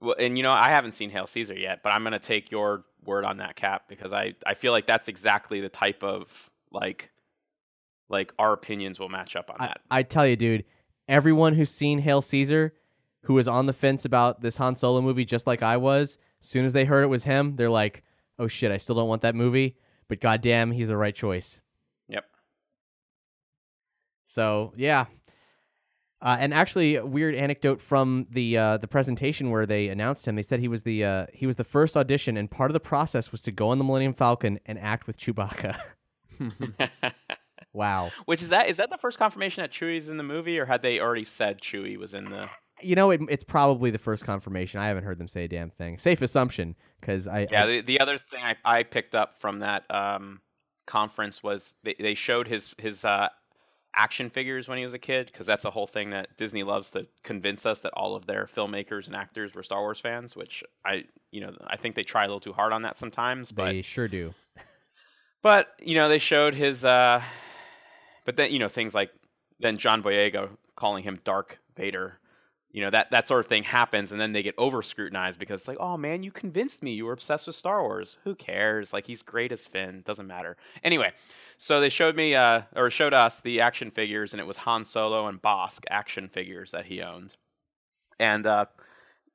[0.00, 2.50] Well, and you know, I haven't seen Hail Caesar yet, but I'm going to take
[2.50, 6.50] your word on that, Cap, because I, I feel like that's exactly the type of
[6.70, 7.10] like,
[8.08, 9.80] like our opinions will match up on I, that.
[9.90, 10.64] I tell you, dude,
[11.08, 12.74] everyone who's seen Hail Caesar,
[13.22, 16.48] who was on the fence about this Han Solo movie, just like I was, as
[16.48, 18.02] soon as they heard it was him, they're like,
[18.38, 19.76] "Oh shit, I still don't want that movie."
[20.08, 21.62] But goddamn, he's the right choice.
[22.08, 22.24] Yep.
[24.26, 25.06] So yeah.
[26.24, 30.36] Uh, and actually, a weird anecdote from the uh, the presentation where they announced him.
[30.36, 32.80] They said he was the uh, he was the first audition, and part of the
[32.80, 35.78] process was to go on the Millennium Falcon and act with Chewbacca.
[37.72, 38.10] wow.
[38.24, 38.68] Which is that?
[38.68, 41.60] Is that the first confirmation that Chewie's in the movie, or had they already said
[41.60, 42.48] Chewie was in the?
[42.82, 44.80] You know, it, it's probably the first confirmation.
[44.80, 45.98] I haven't heard them say a damn thing.
[45.98, 47.64] Safe assumption, because I, Yeah.
[47.64, 50.40] I- The, the other thing I, I picked up from that um,
[50.86, 53.28] conference was they, they showed his his uh,
[53.96, 56.90] action figures when he was a kid, because that's a whole thing that Disney loves
[56.90, 60.34] to convince us that all of their filmmakers and actors were Star Wars fans.
[60.36, 63.52] Which I you know I think they try a little too hard on that sometimes,
[63.52, 64.34] but they sure do.
[65.42, 66.84] But you know, they showed his.
[66.84, 67.22] uh
[68.24, 69.10] But then you know things like
[69.60, 72.18] then John Boyega calling him Dark Vader.
[72.74, 75.60] You know that that sort of thing happens, and then they get over scrutinized because
[75.60, 78.18] it's like, oh man, you convinced me you were obsessed with Star Wars.
[78.24, 78.92] Who cares?
[78.92, 80.56] Like he's great as Finn, doesn't matter.
[80.82, 81.12] Anyway,
[81.56, 84.84] so they showed me uh or showed us the action figures, and it was Han
[84.84, 87.36] Solo and Bossk action figures that he owned,
[88.18, 88.66] and uh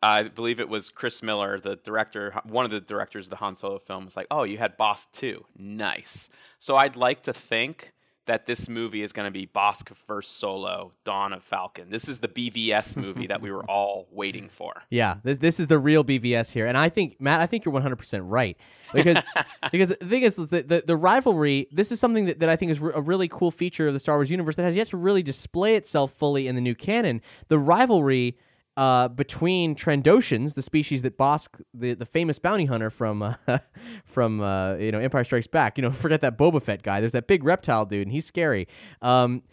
[0.01, 3.55] I believe it was Chris Miller, the director, one of the directors of the Han
[3.55, 7.93] Solo film, was like, "Oh, you had Bossk too, nice." So I'd like to think
[8.29, 11.89] that this movie is going to be Bossk versus Solo, Dawn of Falcon.
[11.89, 14.83] This is the BVS movie that we were all waiting for.
[14.91, 17.73] Yeah, this this is the real BVS here, and I think Matt, I think you're
[17.73, 18.55] 100 percent right
[18.93, 19.17] because
[19.71, 21.67] because the thing is the, the the rivalry.
[21.71, 24.17] This is something that, that I think is a really cool feature of the Star
[24.17, 27.21] Wars universe that has yet to really display itself fully in the new canon.
[27.47, 28.37] The rivalry.
[28.79, 33.33] Uh, between Trandoshans, the species that Bossk, the, the famous bounty hunter from uh,
[34.05, 37.01] from uh, you know Empire Strikes Back, you know, forget that Boba Fett guy.
[37.01, 38.69] There's that big reptile dude, and he's scary.
[39.01, 39.43] Um,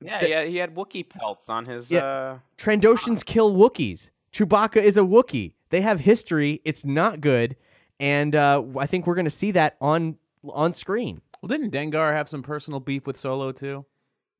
[0.00, 1.88] Yeah, The- yeah, he had Wookiee pelts on his.
[1.88, 2.00] Yeah.
[2.04, 4.10] Uh, Trandoshans kill Wookiees.
[4.32, 5.52] Chewbacca is a Wookiee.
[5.70, 6.60] They have history.
[6.64, 7.54] It's not good,
[8.00, 10.16] and uh, I think we're going to see that on
[10.52, 11.20] on screen.
[11.40, 13.84] well, didn't Dengar have some personal beef with Solo too?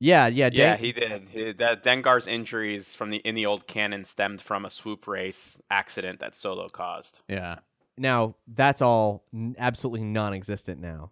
[0.04, 1.28] Yeah, yeah, Yeah, he did.
[1.28, 5.58] He, that Dengar's injuries from the in the old canon stemmed from a swoop race
[5.70, 7.20] accident that Solo caused.
[7.26, 7.60] Yeah.
[7.96, 11.10] now that's all n- absolutely non-existent now.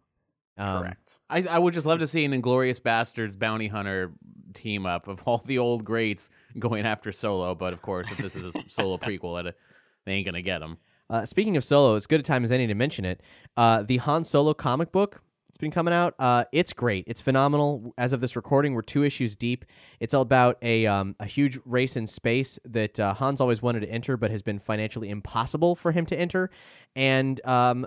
[0.58, 1.18] Um, Correct.
[1.30, 4.12] I, I would just love to see an Inglorious Bastards bounty hunter
[4.52, 6.28] team up of all the old greats
[6.58, 7.54] going after Solo.
[7.54, 9.56] But of course, if this is a Solo prequel, that
[10.04, 10.76] they ain't gonna get him.
[11.08, 13.22] Uh, speaking of Solo, it's good a time as any to mention it.
[13.56, 16.14] Uh, the Han Solo comic book, it's been coming out.
[16.18, 17.04] Uh, it's great.
[17.06, 17.92] It's phenomenal.
[17.98, 19.66] As of this recording, we're two issues deep.
[20.00, 23.80] It's all about a um, a huge race in space that uh, Han's always wanted
[23.80, 26.48] to enter, but has been financially impossible for him to enter.
[26.96, 27.86] And um,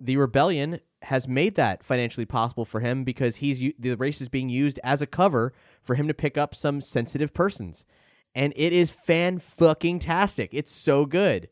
[0.00, 4.48] the rebellion has made that financially possible for him because he's the race is being
[4.48, 7.86] used as a cover for him to pick up some sensitive persons.
[8.34, 10.50] And it is fan fucking tastic.
[10.52, 11.48] It's so good.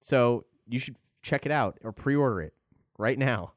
[0.00, 2.54] So you should check it out or pre-order it
[2.96, 3.52] right now.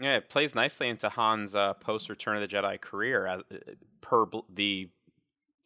[0.00, 3.56] Yeah, it plays nicely into Han's uh, post Return of the Jedi career as uh,
[4.00, 4.88] per bl- the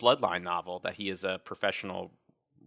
[0.00, 2.12] Bloodline novel that he is a professional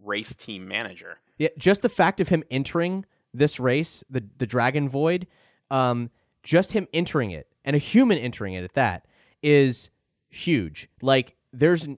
[0.02, 1.18] race team manager.
[1.38, 5.26] Yeah, just the fact of him entering this race, the the Dragon Void,
[5.70, 6.10] um,
[6.42, 9.06] just him entering it and a human entering it at that
[9.42, 9.90] is
[10.28, 10.88] huge.
[11.02, 11.88] Like there's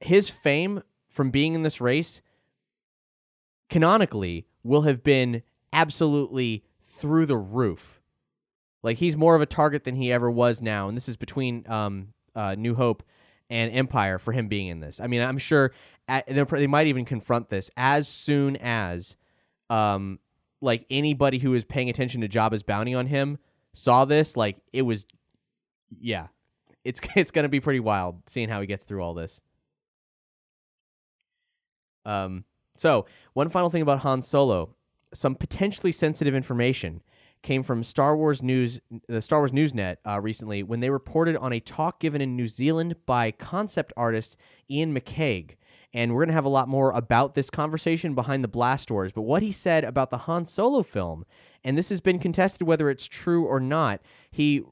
[0.00, 2.20] his fame from being in this race
[3.68, 5.42] canonically will have been
[5.72, 7.97] absolutely through the roof.
[8.82, 11.64] Like he's more of a target than he ever was now, and this is between
[11.68, 13.02] um, uh, New Hope
[13.50, 15.00] and Empire for him being in this.
[15.00, 15.72] I mean, I'm sure
[16.06, 19.16] at, they might even confront this as soon as,
[19.70, 20.18] um,
[20.60, 23.38] like anybody who is paying attention to Jabba's bounty on him
[23.72, 24.36] saw this.
[24.36, 25.06] Like it was,
[26.00, 26.28] yeah,
[26.84, 29.40] it's it's gonna be pretty wild seeing how he gets through all this.
[32.04, 32.44] Um,
[32.76, 34.74] so one final thing about Han Solo,
[35.12, 37.02] some potentially sensitive information
[37.42, 41.52] came from Star Wars News, the Star Wars Newsnet uh, recently when they reported on
[41.52, 44.36] a talk given in New Zealand by concept artist
[44.70, 45.56] Iain McCaig.
[45.94, 49.10] And we're going to have a lot more about this conversation behind the blast doors.
[49.12, 51.24] But what he said about the Han Solo film,
[51.64, 54.64] and this has been contested whether it's true or not, he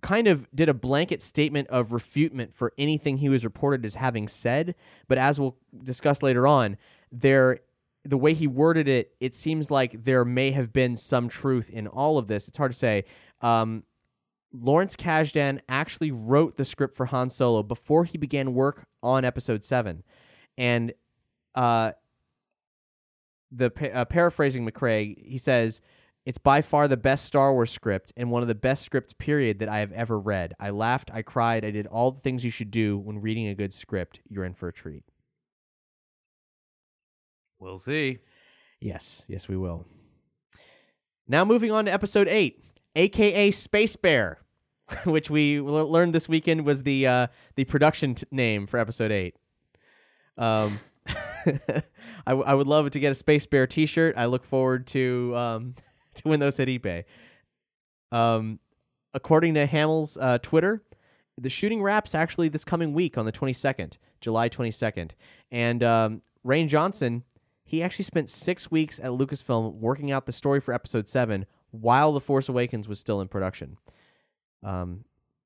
[0.00, 4.28] kind of did a blanket statement of refutement for anything he was reported as having
[4.28, 4.74] said.
[5.08, 6.78] But as we'll discuss later on,
[7.12, 7.58] there
[8.04, 11.86] the way he worded it, it seems like there may have been some truth in
[11.86, 12.48] all of this.
[12.48, 13.04] It's hard to say.
[13.40, 13.84] Um,
[14.52, 19.64] Lawrence Kasdan actually wrote the script for Han Solo before he began work on Episode
[19.64, 20.02] Seven,
[20.58, 20.92] and
[21.54, 21.92] uh,
[23.52, 25.80] the uh, paraphrasing McCaig, he says.
[26.26, 29.58] It's by far the best Star Wars script and one of the best scripts, period,
[29.60, 30.52] that I have ever read.
[30.60, 33.54] I laughed, I cried, I did all the things you should do when reading a
[33.54, 34.20] good script.
[34.28, 35.02] You're in for a treat.
[37.60, 38.18] We'll see.
[38.80, 39.86] Yes, yes, we will.
[41.28, 42.64] Now, moving on to episode eight,
[42.96, 44.38] aka Space Bear,
[45.04, 49.36] which we learned this weekend was the uh, the production t- name for episode eight.
[50.38, 54.14] Um, I, w- I would love to get a Space Bear T-shirt.
[54.16, 55.74] I look forward to um,
[56.16, 57.04] to when those at eBay.
[58.10, 58.58] Um,
[59.12, 60.82] according to Hamill's uh, Twitter,
[61.38, 65.10] the shooting wraps actually this coming week on the 22nd, July 22nd,
[65.52, 67.24] and um, Rian Johnson
[67.70, 72.10] he actually spent six weeks at Lucasfilm working out the story for Episode Seven while
[72.10, 73.76] The Force Awakens was still in production.
[74.64, 75.04] Um,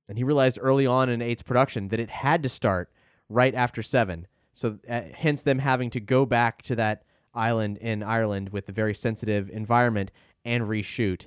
[0.08, 2.90] and he realized early on in Eight's production that it had to start
[3.28, 4.26] right after Seven.
[4.54, 7.02] So, uh, hence them having to go back to that
[7.34, 10.10] island in Ireland with the very sensitive environment
[10.46, 11.26] and reshoot,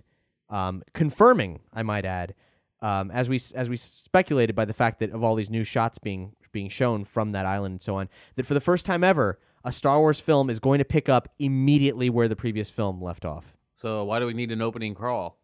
[0.50, 2.34] um, confirming, I might add,
[2.82, 6.00] um, as we as we speculated by the fact that of all these new shots
[6.00, 9.38] being being shown from that island and so on, that for the first time ever,
[9.68, 13.26] a Star Wars film is going to pick up immediately where the previous film left
[13.26, 13.54] off.
[13.74, 15.38] So why do we need an opening crawl?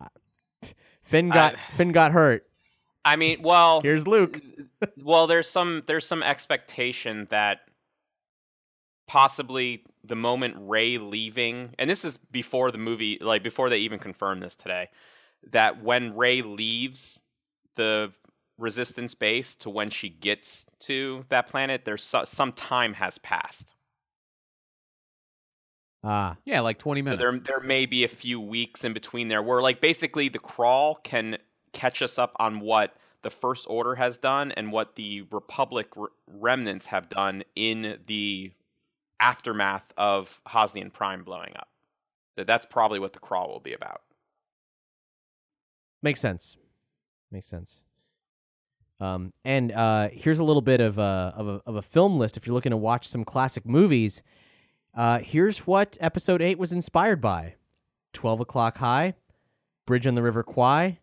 [1.02, 2.46] Finn got I- Finn got hurt.
[3.04, 4.40] I mean, well, Here's Luke.
[5.02, 7.60] well, there's some there's some expectation that
[9.06, 13.98] possibly the moment Rey leaving, and this is before the movie, like before they even
[13.98, 14.88] confirmed this today,
[15.50, 17.20] that when Rey leaves
[17.76, 18.12] the
[18.58, 23.74] resistance base to when she gets to that planet, there's so, some time has passed.
[26.04, 27.22] Ah, Yeah, like twenty So minutes.
[27.22, 30.96] there there may be a few weeks in between there where like basically the crawl
[30.96, 31.38] can
[31.72, 36.10] catch us up on what the first order has done and what the republic r-
[36.28, 38.52] remnants have done in the
[39.20, 41.68] aftermath of Hosnian Prime blowing up.
[42.36, 44.02] That that's probably what the crawl will be about.
[46.00, 46.56] makes sense.
[47.30, 47.82] Makes sense.
[49.00, 52.36] Um, and uh, here's a little bit of a, of a of a film list.
[52.36, 54.22] If you're looking to watch some classic movies,
[54.94, 57.54] uh, here's what Episode Eight was inspired by:
[58.12, 59.14] Twelve O'clock High,
[59.86, 60.98] Bridge on the River Kwai,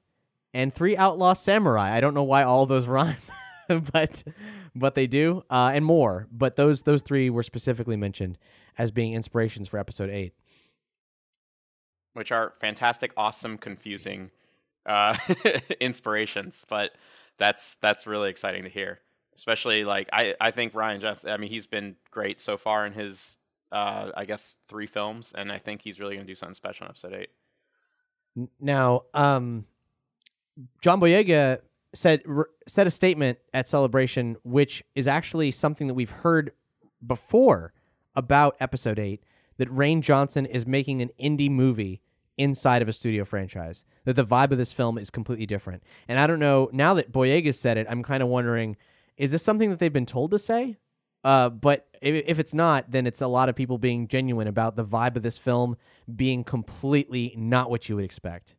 [0.53, 1.95] and three outlaw samurai.
[1.95, 3.15] I don't know why all those rhyme,
[3.69, 4.23] but
[4.75, 6.27] but they do, uh, and more.
[6.31, 8.37] But those those three were specifically mentioned
[8.77, 10.33] as being inspirations for episode eight.
[12.13, 14.31] which are fantastic, awesome, confusing
[14.85, 15.15] uh,
[15.79, 16.63] inspirations.
[16.67, 16.91] But
[17.37, 18.99] that's that's really exciting to hear.
[19.35, 21.29] Especially like I, I think Rian Johnson.
[21.29, 23.37] I mean, he's been great so far in his
[23.71, 26.85] uh, I guess three films, and I think he's really going to do something special
[26.85, 27.29] in episode eight.
[28.59, 29.65] Now, um,
[30.81, 31.59] John Boyega
[31.93, 32.23] said
[32.67, 36.51] said a statement at Celebration, which is actually something that we've heard
[37.05, 37.73] before
[38.15, 39.23] about Episode Eight.
[39.57, 42.01] That Rian Johnson is making an indie movie
[42.37, 43.85] inside of a studio franchise.
[44.05, 45.83] That the vibe of this film is completely different.
[46.07, 46.69] And I don't know.
[46.71, 48.77] Now that Boyega said it, I'm kind of wondering:
[49.17, 50.77] is this something that they've been told to say?
[51.23, 54.75] Uh, but if, if it's not, then it's a lot of people being genuine about
[54.75, 55.75] the vibe of this film
[56.15, 58.53] being completely not what you would expect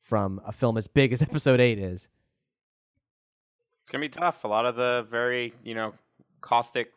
[0.00, 2.08] from a film as big as Episode Eight is.
[3.82, 4.44] It's gonna be tough.
[4.44, 5.94] A lot of the very you know
[6.42, 6.92] caustic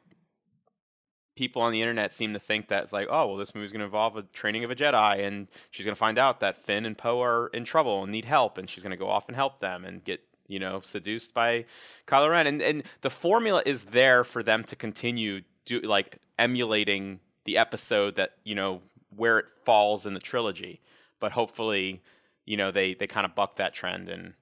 [1.36, 3.86] people on the internet seem to think that it's like, oh well, this movie's gonna
[3.86, 7.22] involve a training of a Jedi, and she's gonna find out that Finn and Poe
[7.22, 10.04] are in trouble and need help, and she's gonna go off and help them and
[10.04, 11.66] get you know seduced by
[12.08, 17.20] Kylo Ren, and and the formula is there for them to continue do like emulating
[17.46, 18.82] the episode that you know
[19.16, 20.82] where it falls in the trilogy,
[21.20, 22.02] but hopefully
[22.46, 24.34] you know they they kind of buck that trend and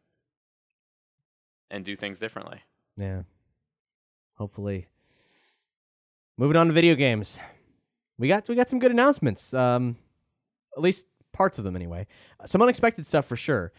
[1.70, 2.62] and do things differently.
[2.98, 3.24] Yeah.
[4.36, 4.88] Hopefully.
[6.38, 7.39] Moving on to video games.
[8.17, 9.53] We got we got some good announcements.
[9.53, 9.97] Um
[10.75, 12.07] at least parts of them anyway.
[12.45, 13.71] Some unexpected stuff for sure.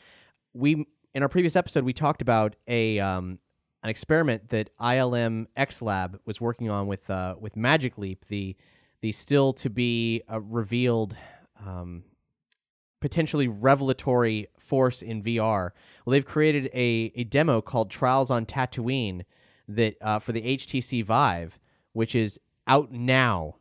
[0.53, 3.39] We in our previous episode we talked about a um
[3.83, 8.57] an experiment that ILM X Lab was working on with uh with Magic Leap, the
[9.01, 11.17] the still to be uh, revealed
[11.65, 12.05] um
[13.01, 15.71] potentially revelatory force in VR.
[16.07, 19.23] Well, they've created a, a demo called Trials on Tatooine
[19.69, 21.59] that uh, for the HTC Vive,
[21.93, 23.57] which is out now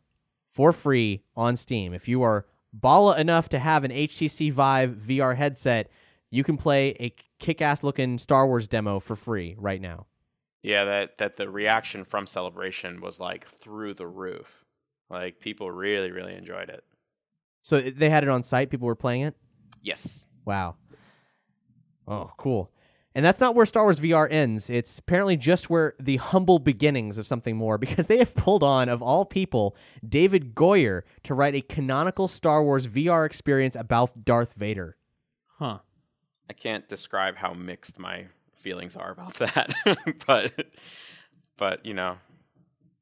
[0.50, 1.92] for free on Steam.
[1.94, 5.90] If you are balla enough to have an HTC Vive VR headset,
[6.30, 10.06] you can play a kick-ass looking Star Wars demo for free right now.
[10.62, 14.64] Yeah, that that the reaction from Celebration was like through the roof.
[15.10, 16.84] Like people really really enjoyed it.
[17.62, 18.70] So they had it on site.
[18.70, 19.34] People were playing it.
[19.82, 20.24] Yes.
[20.44, 20.76] Wow.
[22.06, 22.70] Oh, cool.
[23.14, 24.70] And that's not where Star Wars VR ends.
[24.70, 28.88] It's apparently just where the humble beginnings of something more because they have pulled on,
[28.88, 34.54] of all people, David Goyer to write a canonical Star Wars VR experience about Darth
[34.54, 34.96] Vader.
[35.58, 35.78] Huh.
[36.48, 39.72] I can't describe how mixed my feelings are about that.
[40.26, 40.66] but
[41.56, 42.16] but you know,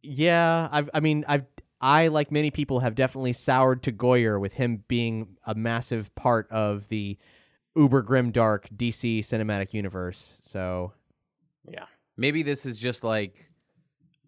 [0.02, 1.44] Yeah, I've, I mean, I've,
[1.80, 6.50] I like many people have definitely soured to Goyer with him being a massive part
[6.50, 7.16] of the
[7.76, 10.38] uber grim dark DC cinematic universe.
[10.42, 10.92] So
[11.68, 11.84] yeah.
[12.16, 13.50] Maybe this is just like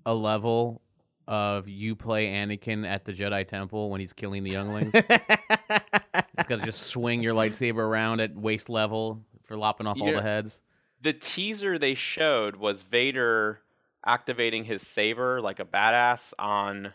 [0.07, 0.81] a level
[1.29, 4.95] of you play Anakin at the Jedi Temple when he's killing the younglings.
[4.95, 10.09] It's got to just swing your lightsaber around at waist level for lopping off all
[10.09, 10.15] Yeah.
[10.17, 10.63] the heads.
[11.03, 13.61] The teaser they showed was Vader
[14.05, 16.93] activating his saber like a badass on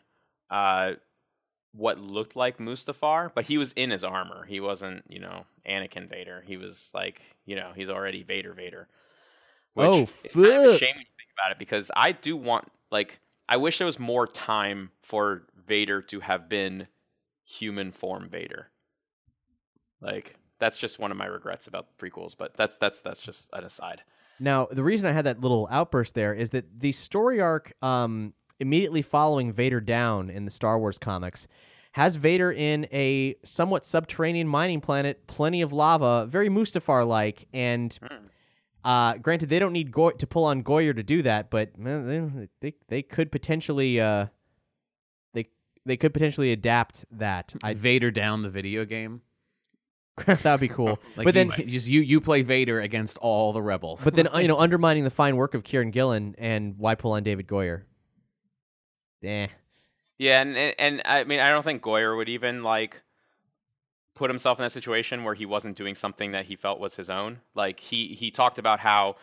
[0.50, 0.94] uh
[1.74, 4.46] what looked like Mustafar, but he was in his armor.
[4.46, 6.44] He wasn't, you know, Anakin Vader.
[6.46, 8.88] He was like, you know, he's already Vader Vader.
[9.76, 12.72] Oh, is kind of a shame when you think about it because I do want
[12.90, 16.88] like I wish there was more time for Vader to have been
[17.46, 18.70] human form Vader.
[20.02, 23.50] Like that's just one of my regrets about the prequels, but that's that's that's just
[23.54, 24.02] an aside.
[24.40, 28.34] Now, the reason I had that little outburst there is that the story arc um,
[28.60, 31.48] immediately following Vader down in the Star Wars comics
[31.94, 37.48] has Vader in a somewhat subterranean mining planet, plenty of lava, very Mustafar like.
[37.52, 37.98] And
[38.84, 42.50] uh, granted, they don't need Goy- to pull on Goyer to do that, but man,
[42.62, 44.28] they, they they could potentially uh,
[45.34, 45.48] they
[45.86, 47.56] they could potentially adapt that.
[47.64, 49.22] I Vader down the video game.
[50.26, 51.00] that'd be cool.
[51.16, 54.04] Like but then you, just you you play Vader against all the rebels.
[54.04, 57.24] but then you know undermining the fine work of Kieron Gillen and why pull on
[57.24, 57.84] David Goyer?
[59.28, 59.48] Eh.
[60.18, 63.02] Yeah, and, and and I mean I don't think Goyer would even like
[64.16, 67.10] put himself in that situation where he wasn't doing something that he felt was his
[67.10, 67.42] own.
[67.54, 69.18] Like he he talked about how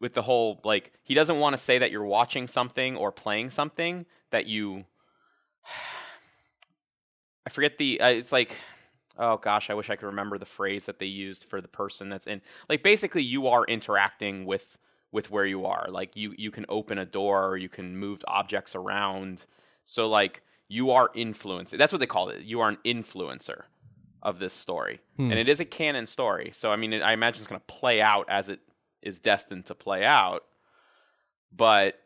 [0.00, 3.50] with the whole like he doesn't want to say that you're watching something or playing
[3.50, 4.84] something that you
[7.46, 8.56] I forget the uh, it's like
[9.16, 12.08] oh gosh, I wish I could remember the phrase that they used for the person
[12.08, 14.76] that's in like basically you are interacting with
[15.12, 15.86] with where you are.
[15.88, 19.46] Like you you can open a door or you can move objects around.
[19.84, 21.78] So like you are influencing.
[21.78, 22.42] That's what they call it.
[22.42, 23.62] You are an influencer
[24.22, 25.30] of this story, Hmm.
[25.30, 26.50] and it is a canon story.
[26.54, 28.58] So I mean, I imagine it's going to play out as it
[29.02, 30.42] is destined to play out.
[31.54, 31.98] But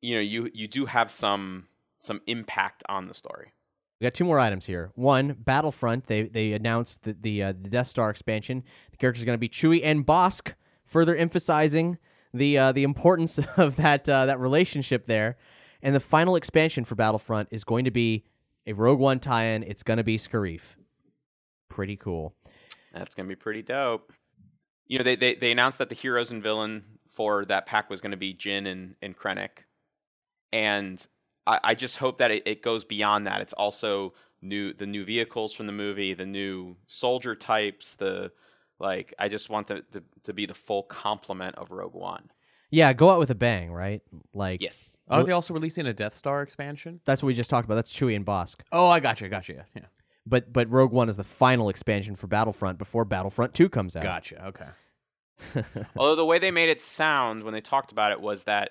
[0.00, 1.68] you know, you you do have some
[1.98, 3.52] some impact on the story.
[4.00, 4.90] We got two more items here.
[4.94, 6.06] One, Battlefront.
[6.06, 8.64] They they announced that the uh, the Death Star expansion.
[8.90, 10.54] The characters are going to be Chewie and Bossk,
[10.84, 11.98] further emphasizing
[12.32, 15.36] the uh, the importance of that uh, that relationship there.
[15.84, 18.24] And the final expansion for Battlefront is going to be
[18.66, 19.64] a Rogue One tie-in.
[19.64, 20.76] It's going to be Scarif.
[21.68, 22.36] Pretty cool.
[22.92, 24.12] That's gonna be pretty dope.
[24.86, 28.00] You know, they they, they announced that the heroes and villain for that pack was
[28.00, 29.64] gonna be Jyn and, and Krennic.
[30.52, 31.04] And
[31.46, 33.40] I, I just hope that it, it goes beyond that.
[33.40, 38.32] It's also new the new vehicles from the movie, the new soldier types, the
[38.82, 42.30] like I just want the, to, to be the full complement of Rogue One.
[42.70, 44.02] Yeah, go out with a bang, right?
[44.34, 44.90] Like Yes.
[45.08, 47.00] Are they also releasing a Death Star expansion?
[47.04, 47.74] that's what we just talked about.
[47.74, 48.60] That's Chewie and Bossk.
[48.72, 49.28] Oh, I got you.
[49.28, 49.60] Got you.
[49.74, 49.82] Yeah.
[50.26, 54.02] But but Rogue One is the final expansion for Battlefront before Battlefront 2 comes out.
[54.02, 54.46] Gotcha.
[54.48, 55.64] Okay.
[55.96, 58.70] Although the way they made it sound when they talked about it was that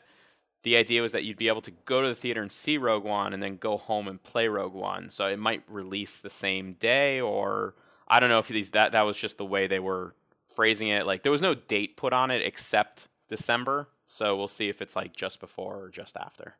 [0.63, 3.03] the idea was that you'd be able to go to the theater and see Rogue
[3.03, 5.09] One and then go home and play Rogue One.
[5.09, 7.75] So it might release the same day or
[8.11, 10.13] I don't know if these that that was just the way they were
[10.53, 11.07] phrasing it.
[11.07, 13.87] Like there was no date put on it except December.
[14.05, 16.57] So we'll see if it's like just before or just after.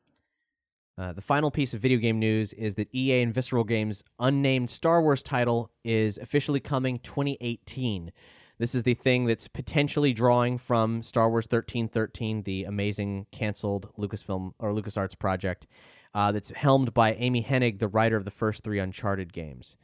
[0.98, 4.70] Uh, the final piece of video game news is that EA and Visceral Games' unnamed
[4.70, 8.12] Star Wars title is officially coming 2018.
[8.58, 14.54] This is the thing that's potentially drawing from Star Wars 1313, the amazing canceled Lucasfilm
[14.60, 15.66] or LucasArts project
[16.14, 19.78] uh, that's helmed by Amy Hennig, the writer of the first three Uncharted games.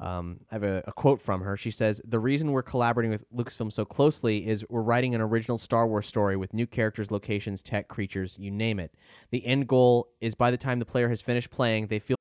[0.00, 1.56] Um, I have a, a quote from her.
[1.56, 5.58] She says, The reason we're collaborating with Lucasfilm so closely is we're writing an original
[5.58, 8.94] Star Wars story with new characters, locations, tech, creatures, you name it.
[9.30, 12.16] The end goal is by the time the player has finished playing, they feel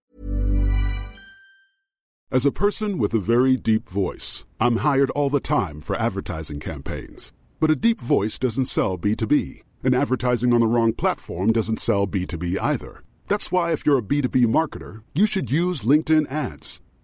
[2.32, 6.60] As a person with a very deep voice, I'm hired all the time for advertising
[6.60, 7.32] campaigns.
[7.60, 12.08] But a deep voice doesn't sell B2B, and advertising on the wrong platform doesn't sell
[12.08, 13.04] B2B either.
[13.28, 16.82] That's why, if you're a B2B marketer, you should use LinkedIn ads.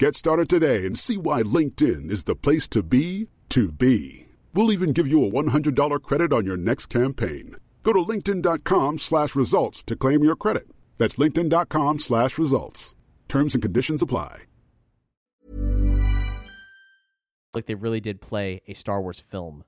[0.00, 4.28] Get started today and see why LinkedIn is the place to be to be.
[4.54, 7.56] We'll even give you a $100 credit on your next campaign.
[7.82, 10.66] Go to linkedin.com slash results to claim your credit.
[10.96, 12.94] That's linkedin.com slash results.
[13.28, 14.44] Terms and conditions apply.
[17.52, 19.64] like they really did play a Star Wars film.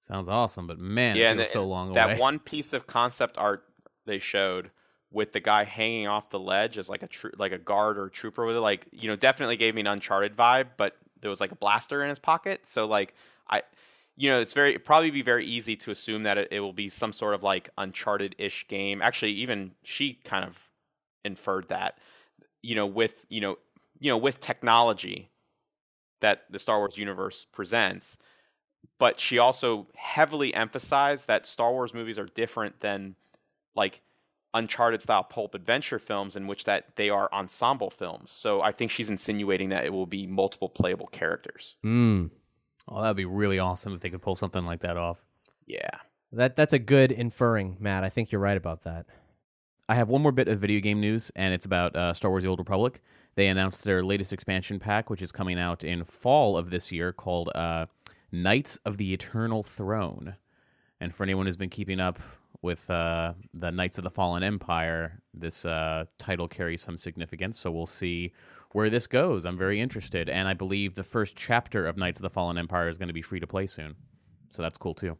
[0.00, 2.18] Sounds awesome, but man, yeah, it feels the- so long that away.
[2.18, 3.64] one piece of concept art
[4.06, 4.70] they showed
[5.14, 8.08] with the guy hanging off the ledge as like a tro- like a guard or
[8.08, 10.66] trooper with it, like you know, definitely gave me an Uncharted vibe.
[10.76, 13.14] But there was like a blaster in his pocket, so like
[13.48, 13.62] I,
[14.16, 16.88] you know, it's very probably be very easy to assume that it, it will be
[16.88, 19.00] some sort of like Uncharted-ish game.
[19.00, 20.58] Actually, even she kind of
[21.24, 21.98] inferred that,
[22.62, 23.56] you know, with you know,
[24.00, 25.30] you know, with technology
[26.20, 28.18] that the Star Wars universe presents
[28.98, 33.16] but she also heavily emphasized that Star Wars movies are different than
[33.74, 34.00] like
[34.54, 38.30] Uncharted style pulp adventure films in which that they are ensemble films.
[38.30, 41.74] So I think she's insinuating that it will be multiple playable characters.
[41.84, 42.30] Mm.
[42.88, 45.24] oh, that'd be really awesome if they could pull something like that off.
[45.66, 45.90] Yeah.
[46.32, 48.04] That that's a good inferring, Matt.
[48.04, 49.06] I think you're right about that.
[49.88, 52.42] I have one more bit of video game news, and it's about uh, Star Wars:
[52.42, 53.00] The Old Republic.
[53.36, 57.12] They announced their latest expansion pack, which is coming out in fall of this year,
[57.12, 57.86] called uh,
[58.32, 60.36] Knights of the Eternal Throne.
[61.00, 62.18] And for anyone who's been keeping up
[62.64, 67.58] with uh, the Knights of the Fallen Empire, this uh, title carries some significance.
[67.58, 68.32] So we'll see
[68.72, 69.44] where this goes.
[69.44, 72.88] I'm very interested, and I believe the first chapter of Knights of the Fallen Empire
[72.88, 73.96] is going to be free to play soon.
[74.48, 75.18] So that's cool too.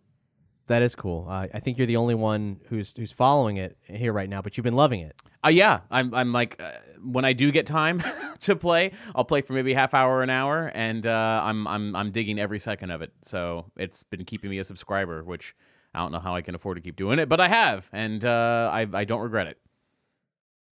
[0.68, 1.26] That is cool.
[1.28, 4.56] Uh, I think you're the only one who's who's following it here right now, but
[4.56, 5.14] you've been loving it.
[5.44, 6.14] Uh, yeah, I'm.
[6.14, 6.72] I'm like, uh,
[7.02, 8.02] when I do get time
[8.40, 12.10] to play, I'll play for maybe half hour, an hour, and uh, I'm I'm I'm
[12.10, 13.12] digging every second of it.
[13.20, 15.54] So it's been keeping me a subscriber, which
[15.94, 18.24] I don't know how I can afford to keep doing it, but I have, and
[18.24, 19.58] uh, I I don't regret it.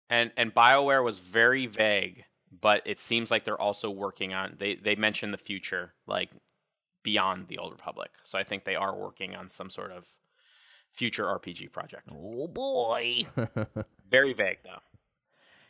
[0.10, 2.24] And and BioWare was very vague,
[2.62, 6.30] but it seems like they're also working on they they mentioned the future like
[7.04, 8.12] beyond the old republic.
[8.24, 10.08] So I think they are working on some sort of
[10.92, 12.10] future RPG project.
[12.14, 13.24] Oh boy!
[14.10, 14.80] Very vague though.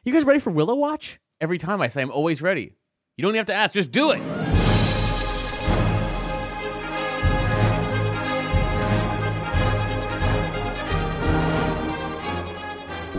[0.04, 1.20] You guys ready for Willow Watch?
[1.40, 2.74] Every time I say I'm always ready.
[3.16, 4.67] You don't even have to ask, just do it.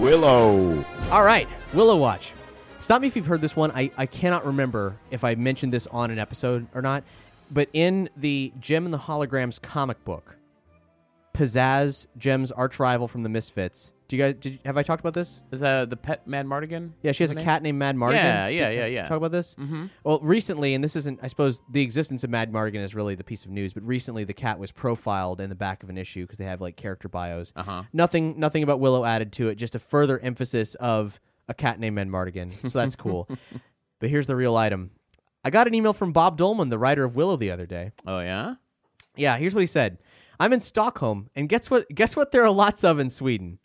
[0.01, 0.85] Willow.
[1.11, 2.33] All right, Willow Watch.
[2.81, 3.73] Stop me if you've heard this one.
[3.73, 7.03] I, I cannot remember if I mentioned this on an episode or not,
[7.51, 10.37] but in the Jem and the Holograms comic book,
[11.35, 13.93] Pizzazz, Jem's arch rival from the Misfits.
[14.09, 15.43] Do you guys did you, have I talked about this?
[15.53, 16.93] Is that the pet Madmartigan?
[17.03, 17.45] Yeah, she has a name?
[17.45, 18.15] cat named Madmartigan.
[18.15, 19.07] Yeah, yeah, yeah, yeah.
[19.07, 19.55] Talk about this.
[19.57, 19.87] Mm-hmm.
[20.03, 23.45] Well, recently, and this isn't, I suppose, the existence of Madmartigan is really the piece
[23.45, 23.75] of news.
[23.75, 26.63] But recently, the cat was profiled in the back of an issue because they have
[26.63, 27.53] like character bios.
[27.55, 27.83] Uh huh.
[27.93, 29.57] Nothing, nothing about Willow added to it.
[29.57, 32.71] Just a further emphasis of a cat named Madmartigan.
[32.71, 33.29] So that's cool.
[33.99, 34.91] but here's the real item.
[35.45, 37.93] I got an email from Bob Dolman, the writer of Willow, the other day.
[38.07, 38.55] Oh yeah.
[39.17, 39.99] Yeah, here's what he said.
[40.41, 41.87] I'm in Stockholm, and guess what?
[41.95, 42.33] Guess what?
[42.33, 43.59] There are lots of in Sweden.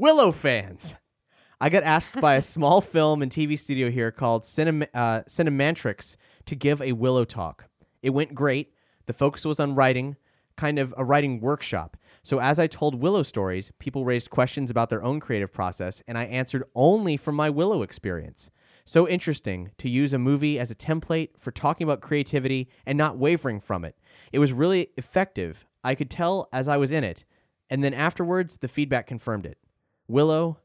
[0.00, 0.94] Willow fans.
[1.60, 6.16] I got asked by a small film and TV studio here called Cinema, uh, Cinemantrix
[6.46, 7.64] to give a Willow talk.
[8.00, 8.72] It went great.
[9.06, 10.14] The focus was on writing,
[10.56, 11.96] kind of a writing workshop.
[12.22, 16.16] So as I told Willow stories, people raised questions about their own creative process, and
[16.16, 18.52] I answered only from my Willow experience.
[18.84, 23.18] So interesting to use a movie as a template for talking about creativity and not
[23.18, 23.96] wavering from it.
[24.30, 25.66] It was really effective.
[25.82, 27.24] I could tell as I was in it.
[27.68, 29.58] And then afterwards, the feedback confirmed it.
[30.08, 30.58] Willow,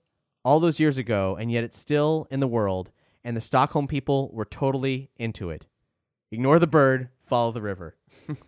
[0.44, 2.92] all those years ago, and yet it's still in the world,
[3.24, 5.68] and the Stockholm people were totally into it.
[6.32, 7.96] Ignore the bird, follow the river.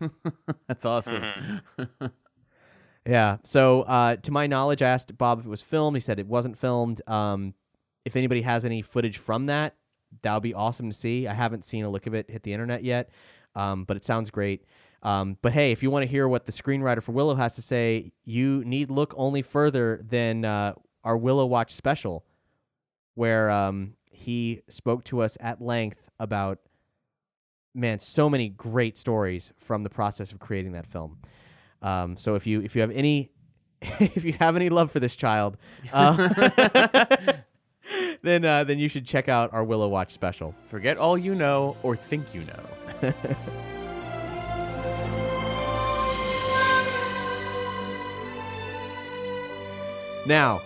[0.68, 1.62] That's awesome.
[3.08, 3.38] Yeah.
[3.44, 5.96] So, uh, to my knowledge, I asked Bob if it was filmed.
[5.96, 7.08] He said it wasn't filmed.
[7.08, 7.54] Um,
[8.04, 9.76] if anybody has any footage from that,
[10.24, 11.28] that would be awesome to see.
[11.28, 13.10] I haven't seen a look of it hit the internet yet,
[13.54, 14.66] um, but it sounds great.
[15.06, 17.62] Um, but hey, if you want to hear what the screenwriter for Willow has to
[17.62, 22.26] say, you need look only further than uh, our Willow Watch special,
[23.14, 26.58] where um, he spoke to us at length about
[27.76, 31.20] man, so many great stories from the process of creating that film.
[31.84, 33.30] Um, so if you if you have any
[33.82, 35.56] if you have any love for this child,
[35.94, 36.16] uh,
[38.24, 40.56] then uh, then you should check out our Willow Watch special.
[40.68, 43.14] Forget all you know or think you know.
[50.28, 50.60] Now,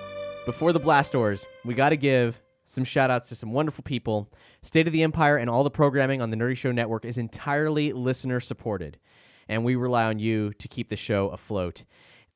[0.45, 4.31] before the blast doors, we got to give some shout outs to some wonderful people.
[4.61, 7.91] State of the Empire and all the programming on the Nerdy Show Network is entirely
[7.91, 8.97] listener supported,
[9.49, 11.83] and we rely on you to keep the show afloat.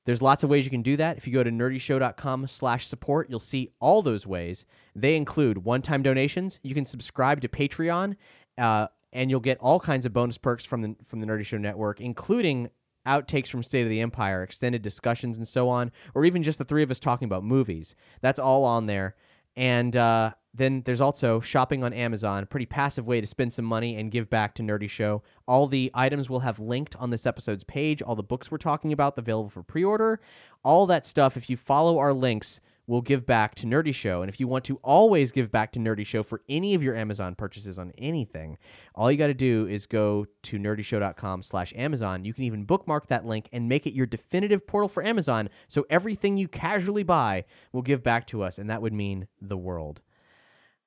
[0.03, 1.15] There's lots of ways you can do that.
[1.15, 4.65] If you go to nerdyshow.com slash support, you'll see all those ways.
[4.93, 6.59] They include one-time donations.
[6.61, 8.17] You can subscribe to Patreon,
[8.57, 11.57] uh, and you'll get all kinds of bonus perks from the from the Nerdy Show
[11.57, 12.69] Network, including
[13.05, 16.65] outtakes from State of the Empire, extended discussions, and so on, or even just the
[16.65, 17.95] three of us talking about movies.
[18.21, 19.15] That's all on there.
[19.55, 23.65] And uh, then there's also shopping on Amazon, a pretty passive way to spend some
[23.65, 25.23] money and give back to Nerdy Show.
[25.47, 28.91] All the items we'll have linked on this episode's page, all the books we're talking
[28.91, 30.19] about, available for pre order,
[30.63, 31.37] all that stuff.
[31.37, 34.21] If you follow our links, will give back to Nerdy Show.
[34.21, 36.95] And if you want to always give back to Nerdy Show for any of your
[36.95, 38.57] Amazon purchases on anything,
[38.93, 42.25] all you got to do is go to nerdyshow.com slash Amazon.
[42.25, 45.49] You can even bookmark that link and make it your definitive portal for Amazon.
[45.69, 49.57] So everything you casually buy will give back to us, and that would mean the
[49.57, 50.01] world.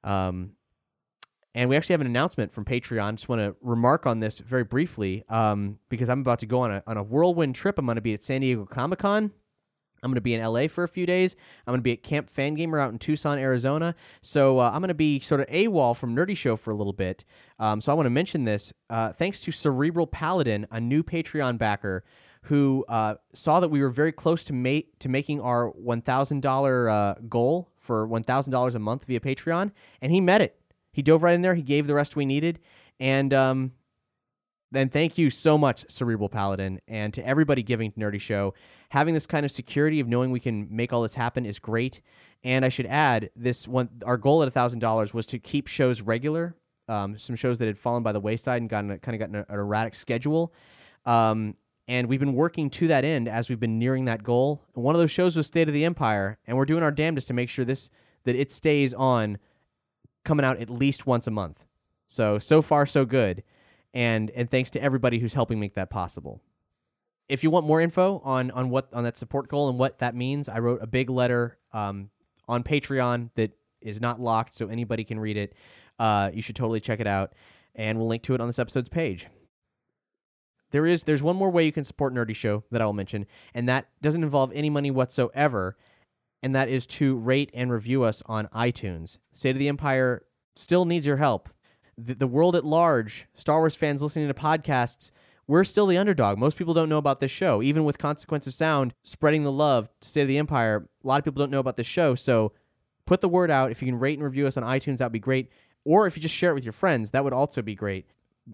[0.04, 0.52] Um,
[1.54, 3.14] and we actually have an announcement from Patreon.
[3.14, 6.70] Just want to remark on this very briefly um, because I'm about to go on
[6.70, 7.78] a, on a whirlwind trip.
[7.78, 9.32] I'm going to be at San Diego Comic Con.
[10.06, 11.34] I'm going to be in LA for a few days.
[11.66, 13.96] I'm going to be at Camp Fangamer out in Tucson, Arizona.
[14.22, 16.92] So uh, I'm going to be sort of AWOL from Nerdy Show for a little
[16.92, 17.24] bit.
[17.58, 18.72] Um, so I want to mention this.
[18.88, 22.04] Uh, thanks to Cerebral Paladin, a new Patreon backer
[22.42, 27.20] who uh, saw that we were very close to ma- to making our $1,000 uh,
[27.28, 30.60] goal for $1,000 a month via Patreon, and he met it.
[30.92, 31.56] He dove right in there.
[31.56, 32.60] He gave the rest we needed,
[33.00, 33.72] and um,
[34.72, 38.54] then thank you so much, Cerebral Paladin, and to everybody giving to Nerdy Show.
[38.90, 42.00] Having this kind of security of knowing we can make all this happen is great.
[42.42, 46.00] And I should add, this one, our goal at thousand dollars was to keep shows
[46.00, 46.56] regular.
[46.88, 49.44] Um, some shows that had fallen by the wayside and gotten kind of gotten an
[49.48, 50.52] erratic schedule.
[51.04, 51.56] Um,
[51.88, 54.62] and we've been working to that end as we've been nearing that goal.
[54.74, 57.28] And one of those shows was State of the Empire, and we're doing our damnedest
[57.28, 57.90] to make sure this
[58.24, 59.38] that it stays on,
[60.24, 61.64] coming out at least once a month.
[62.06, 63.42] So so far so good
[63.96, 66.42] and and thanks to everybody who's helping make that possible.
[67.30, 70.14] If you want more info on on what on that support goal and what that
[70.14, 72.10] means, I wrote a big letter um,
[72.46, 75.54] on Patreon that is not locked, so anybody can read it.
[75.98, 77.32] Uh, you should totally check it out,
[77.74, 79.28] and we'll link to it on this episode's page.
[80.72, 83.24] There is there's one more way you can support Nerdy Show that I will mention,
[83.54, 85.74] and that doesn't involve any money whatsoever,
[86.42, 89.16] and that is to rate and review us on iTunes.
[89.32, 91.48] State of the Empire still needs your help.
[91.98, 95.10] The, the world at large, Star Wars fans listening to podcasts,
[95.46, 96.38] we're still the underdog.
[96.38, 97.62] Most people don't know about this show.
[97.62, 101.18] Even with Consequence of Sound spreading the love to State of the Empire, a lot
[101.18, 102.14] of people don't know about this show.
[102.14, 102.52] So
[103.06, 103.70] put the word out.
[103.70, 105.50] If you can rate and review us on iTunes, that would be great.
[105.84, 108.06] Or if you just share it with your friends, that would also be great.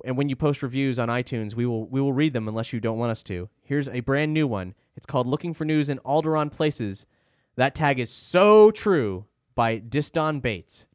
[0.04, 2.80] And when you post reviews on iTunes, we will we will read them unless you
[2.80, 3.48] don't want us to.
[3.62, 4.74] Here's a brand new one.
[4.96, 7.06] It's called "Looking for News in Alderaan Places."
[7.56, 10.86] That tag is so true by Disdon Bates.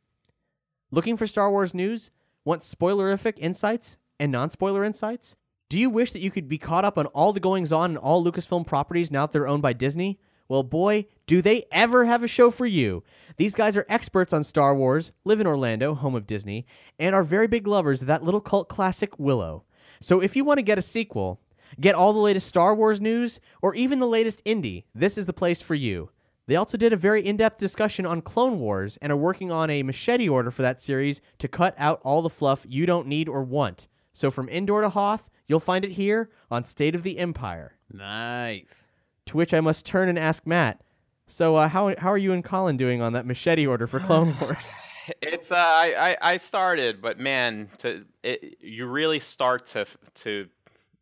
[0.89, 2.09] Looking for Star Wars news?
[2.47, 5.35] Want spoilerific insights and non-spoiler insights?
[5.67, 7.97] Do you wish that you could be caught up on all the goings on in
[7.97, 10.21] all Lucasfilm properties now that they're owned by Disney?
[10.47, 13.03] Well, boy, do they ever have a show for you.
[13.35, 16.65] These guys are experts on Star Wars, live in Orlando, home of Disney,
[16.97, 19.65] and are very big lovers of that little cult classic Willow.
[19.99, 21.41] So if you want to get a sequel,
[21.81, 25.33] get all the latest Star Wars news, or even the latest indie, this is the
[25.33, 26.11] place for you.
[26.47, 29.69] They also did a very in depth discussion on Clone Wars and are working on
[29.69, 33.27] a machete order for that series to cut out all the fluff you don't need
[33.27, 33.87] or want.
[34.13, 37.75] So from Endor to Hoth, you'll find it here on State of the Empire.
[37.91, 38.91] Nice.
[39.27, 40.81] To which I must turn and ask Matt.
[41.29, 44.35] So, uh, how how are you and Colin doing on that machete order for Clone
[44.41, 44.69] Wars?
[45.21, 49.85] It's uh, I, I I started, but man, to it, you really start to
[50.15, 50.49] to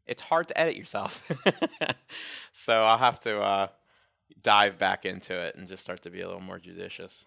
[0.05, 1.23] it's hard to edit yourself.
[2.53, 3.67] so I'll have to uh,
[4.45, 7.25] dive back into it and just start to be a little more judicious.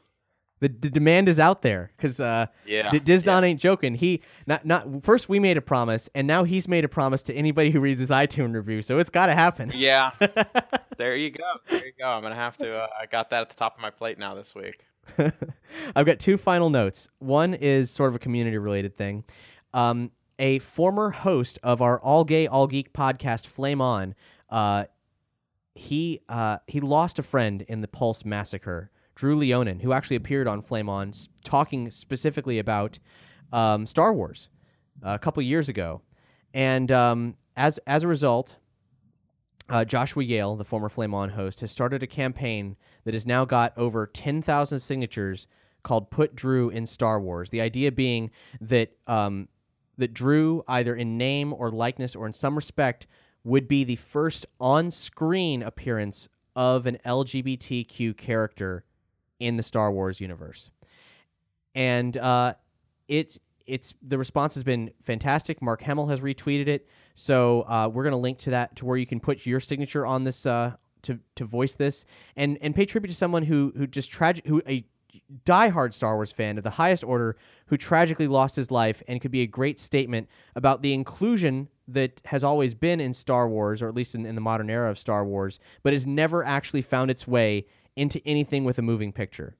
[0.60, 3.94] The, the demand is out there because uh, Yeah, Dizdon ain't joking.
[3.94, 7.34] He not not first we made a promise, and now he's made a promise to
[7.34, 8.82] anybody who reads his iTunes review.
[8.82, 9.72] So it's got to happen.
[9.74, 10.10] Yeah.
[10.96, 11.44] there you go.
[11.68, 12.08] There you go.
[12.08, 12.76] I'm gonna have to.
[12.76, 14.84] Uh, I got that at the top of my plate now this week.
[15.96, 17.08] I've got two final notes.
[17.18, 19.24] One is sort of a community related thing.
[19.72, 20.10] Um,
[20.40, 24.14] a former host of our All Gay All Geek podcast, Flame On,
[24.50, 24.84] uh,
[25.78, 28.90] he uh, he lost a friend in the Pulse massacre.
[29.14, 31.12] Drew Leinonen, who actually appeared on Flame On,
[31.42, 32.98] talking specifically about
[33.52, 34.48] um, Star Wars
[35.04, 36.02] uh, a couple years ago,
[36.52, 38.58] and um, as as a result,
[39.68, 43.44] uh, Joshua Yale, the former Flame On host, has started a campaign that has now
[43.44, 45.46] got over 10,000 signatures
[45.84, 49.48] called "Put Drew in Star Wars." The idea being that um,
[49.96, 53.06] that Drew, either in name or likeness or in some respect,
[53.44, 58.84] would be the first on-screen appearance of an LGBTQ character
[59.38, 60.70] in the Star Wars universe,
[61.74, 62.54] and uh,
[63.06, 65.62] it's it's the response has been fantastic.
[65.62, 69.06] Mark Hamill has retweeted it, so uh, we're gonna link to that to where you
[69.06, 72.04] can put your signature on this uh, to to voice this.
[72.36, 74.84] And and pay tribute to someone who who just tragic who a
[75.44, 77.36] diehard Star Wars fan of the highest order
[77.66, 82.20] who tragically lost his life and could be a great statement about the inclusion that
[82.26, 84.98] has always been in Star Wars, or at least in, in the modern era of
[84.98, 89.56] Star Wars, but has never actually found its way into anything with a moving picture.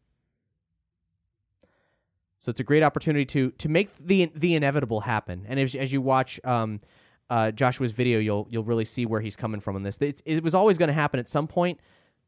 [2.39, 5.45] So it's a great opportunity to to make the the inevitable happen.
[5.49, 6.81] And as, as you watch um,
[7.29, 9.99] uh, Joshua's video, you'll you'll really see where he's coming from on this.
[10.01, 11.81] It's, it was always going to happen at some point,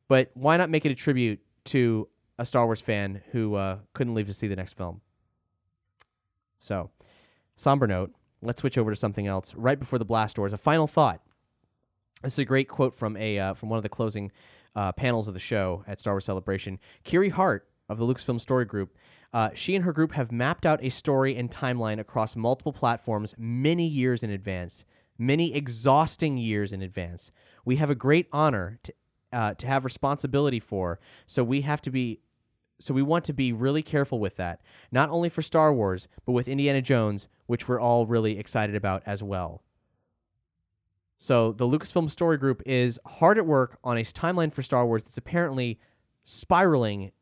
[0.08, 2.08] but why not make it a tribute to
[2.40, 5.02] a Star Wars fan who uh, couldn't leave to see the next film?
[6.58, 6.90] So,
[7.54, 8.12] somber note.
[8.40, 9.54] Let's switch over to something else.
[9.54, 11.20] Right before the blast doors, a final thought.
[12.22, 14.32] This is a great quote from a uh, from one of the closing
[14.74, 16.78] uh, panels of the show at Star Wars Celebration.
[17.04, 18.96] Kiri Hart of the Lucasfilm Story Group.
[19.34, 23.34] Uh, she and her group have mapped out a story and timeline across multiple platforms
[23.36, 24.86] many years in advance,
[25.18, 27.30] many exhausting years in advance.
[27.64, 28.94] We have a great honor to
[29.32, 32.20] uh, to have responsibility for, so we have to be
[32.80, 34.60] so we want to be really careful with that,
[34.90, 39.02] not only for Star Wars, but with Indiana Jones, which we're all really excited about
[39.06, 39.62] as well.
[41.18, 45.02] So the Lucasfilm Story Group is hard at work on a timeline for Star Wars
[45.02, 45.78] that's apparently
[46.24, 47.12] spiraling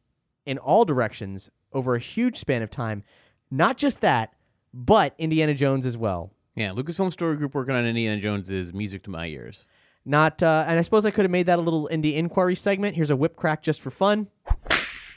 [0.46, 3.02] in all directions over a huge span of time.
[3.50, 4.34] Not just that,
[4.72, 6.32] but Indiana Jones as well.
[6.54, 9.66] Yeah, Lucasfilm Story Group working on Indiana Jones is music to my ears.
[10.04, 12.96] Not, uh, and I suppose I could have made that a little indie inquiry segment.
[12.96, 14.28] Here's a whip crack just for fun,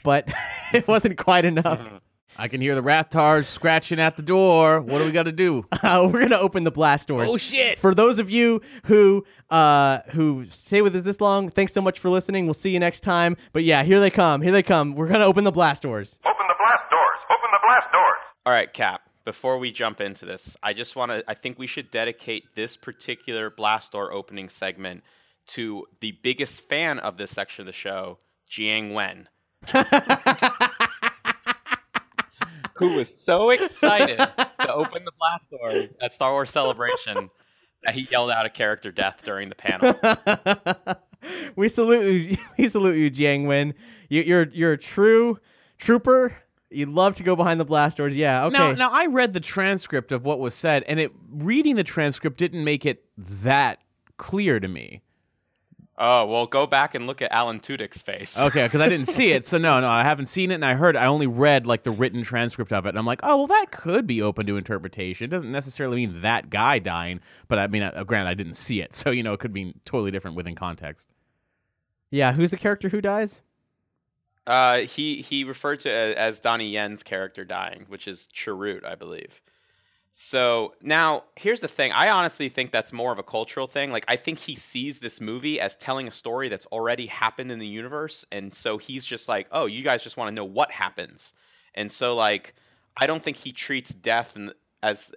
[0.02, 0.28] but
[0.72, 1.88] it wasn't quite enough.
[2.36, 4.80] I can hear the Rathtars scratching at the door.
[4.80, 5.66] What do we got to do?
[5.82, 7.28] Uh, we're gonna open the blast doors.
[7.28, 7.76] Oh, shit.
[7.78, 11.98] For those of you who uh who stay with us this long, thanks so much
[11.98, 12.46] for listening.
[12.46, 13.36] We'll see you next time.
[13.52, 14.42] But yeah, here they come.
[14.42, 14.94] Here they come.
[14.94, 16.20] We're gonna open the blast doors.
[16.24, 17.18] Open the blast doors!
[17.30, 18.18] Open the blast doors!
[18.46, 19.02] All right, Cap.
[19.24, 21.24] Before we jump into this, I just want to.
[21.28, 25.02] I think we should dedicate this particular blast door opening segment
[25.48, 29.28] to the biggest fan of this section of the show, Jiang Wen,
[32.76, 37.30] who was so excited to open the blast doors at Star Wars Celebration
[37.84, 39.94] that he yelled out a character death during the panel.
[41.56, 42.36] we salute you.
[42.58, 43.74] We salute you, Jiang Wen.
[44.08, 45.38] You, you're you're a true
[45.78, 46.36] trooper.
[46.70, 48.16] You love to go behind the blast doors.
[48.16, 48.46] Yeah.
[48.46, 48.56] Okay.
[48.56, 52.38] Now, now I read the transcript of what was said, and it reading the transcript
[52.38, 53.80] didn't make it that
[54.16, 55.02] clear to me.
[56.04, 58.36] Oh well, go back and look at Alan Tudyk's face.
[58.36, 60.74] Okay, because I didn't see it, so no, no, I haven't seen it, and I
[60.74, 60.96] heard.
[60.96, 63.66] I only read like the written transcript of it, and I'm like, oh, well, that
[63.70, 65.26] could be open to interpretation.
[65.26, 68.80] It doesn't necessarily mean that guy dying, but I mean, uh, granted, I didn't see
[68.80, 71.08] it, so you know, it could be totally different within context.
[72.10, 72.32] yeah.
[72.32, 73.40] Who's the character who dies?
[74.44, 78.96] Uh, he he referred to it as Donnie Yen's character dying, which is Chirrut, I
[78.96, 79.40] believe.
[80.12, 81.90] So now here's the thing.
[81.92, 83.90] I honestly think that's more of a cultural thing.
[83.90, 87.58] Like I think he sees this movie as telling a story that's already happened in
[87.58, 90.70] the universe, and so he's just like, oh, you guys just want to know what
[90.70, 91.32] happens,
[91.74, 92.54] and so like
[92.96, 94.36] I don't think he treats death
[94.82, 95.14] as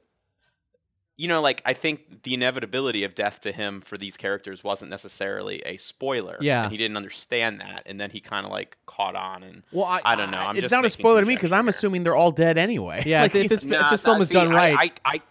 [1.17, 4.91] you know, like I think the inevitability of death to him for these characters wasn't
[4.91, 6.37] necessarily a spoiler.
[6.41, 6.63] Yeah.
[6.63, 9.85] and he didn't understand that, and then he kind of like caught on and Well,
[9.85, 10.37] I, I don't know.
[10.39, 13.03] I'm it's just not a spoiler to me because I'm assuming they're all dead anyway.
[13.05, 13.21] Yeah.
[13.25, 15.21] Like, if this, if Nah, film nah, was see, done I- right, I, I,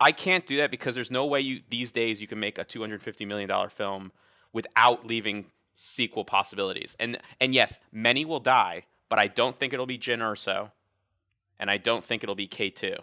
[0.00, 2.64] I can't do that because there's no way you these days you can make a
[2.64, 4.12] 250 million dollar film
[4.52, 6.94] without leaving sequel possibilities.
[7.00, 10.70] And and yes, many will die, but I don't think it'll be Jyn Erso,
[11.58, 12.98] and I don't think it'll be K2.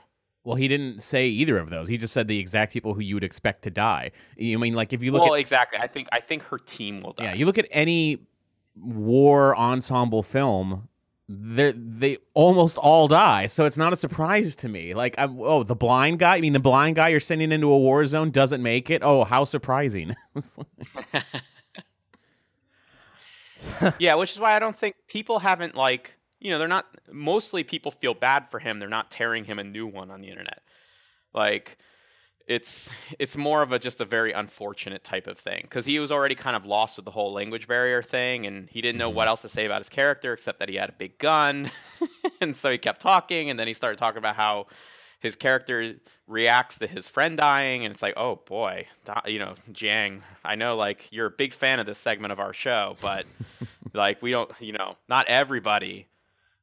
[0.46, 1.88] Well, he didn't say either of those.
[1.88, 4.12] He just said the exact people who you would expect to die.
[4.38, 5.80] You mean like if you look well, at exactly.
[5.80, 7.26] I think I think her team will die.
[7.26, 8.20] Yeah, you look at any
[8.76, 10.88] war ensemble film,
[11.28, 13.48] they they almost all die.
[13.48, 14.94] So it's not a surprise to me.
[14.94, 16.36] Like, I'm, oh, the blind guy.
[16.36, 19.02] I mean, the blind guy you're sending into a war zone doesn't make it.
[19.04, 20.16] Oh, how surprising!
[24.00, 26.16] Yeah, which is why I don't think people haven't like
[26.46, 28.78] you know they're not mostly people feel bad for him.
[28.78, 30.62] They're not tearing him a new one on the internet.
[31.34, 31.80] Like
[32.46, 36.12] it's it's more of a just a very unfortunate type of thing because he was
[36.12, 39.24] already kind of lost with the whole language barrier thing and he didn't know what
[39.24, 39.30] mm-hmm.
[39.30, 41.72] else to say about his character except that he had a big gun
[42.42, 44.68] and so he kept talking and then he started talking about how
[45.22, 45.96] his character
[46.28, 48.86] reacts to his friend dying and it's like oh boy
[49.26, 52.54] you know jang i know like you're a big fan of this segment of our
[52.54, 53.26] show but
[53.94, 56.06] like we don't you know not everybody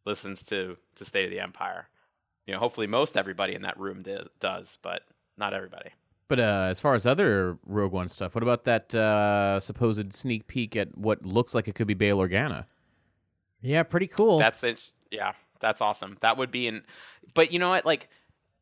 [0.05, 1.88] listens to to state of the empire
[2.46, 5.03] you know hopefully most everybody in that room di- does but
[5.36, 5.90] not everybody
[6.32, 10.46] but uh, as far as other Rogue One stuff, what about that uh, supposed sneak
[10.46, 12.64] peek at what looks like it could be Bail Organa?
[13.61, 14.38] yeah, pretty cool.
[14.38, 14.80] That's it.
[15.11, 16.16] Yeah, that's awesome.
[16.22, 16.84] That would be an.
[17.34, 17.84] But you know what?
[17.84, 18.09] Like,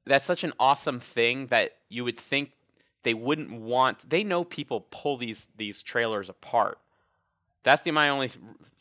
[0.05, 2.51] that's such an awesome thing that you would think
[3.05, 4.11] they wouldn't want.
[4.11, 6.79] They know people pull these these trailers apart.
[7.63, 8.31] That's the my only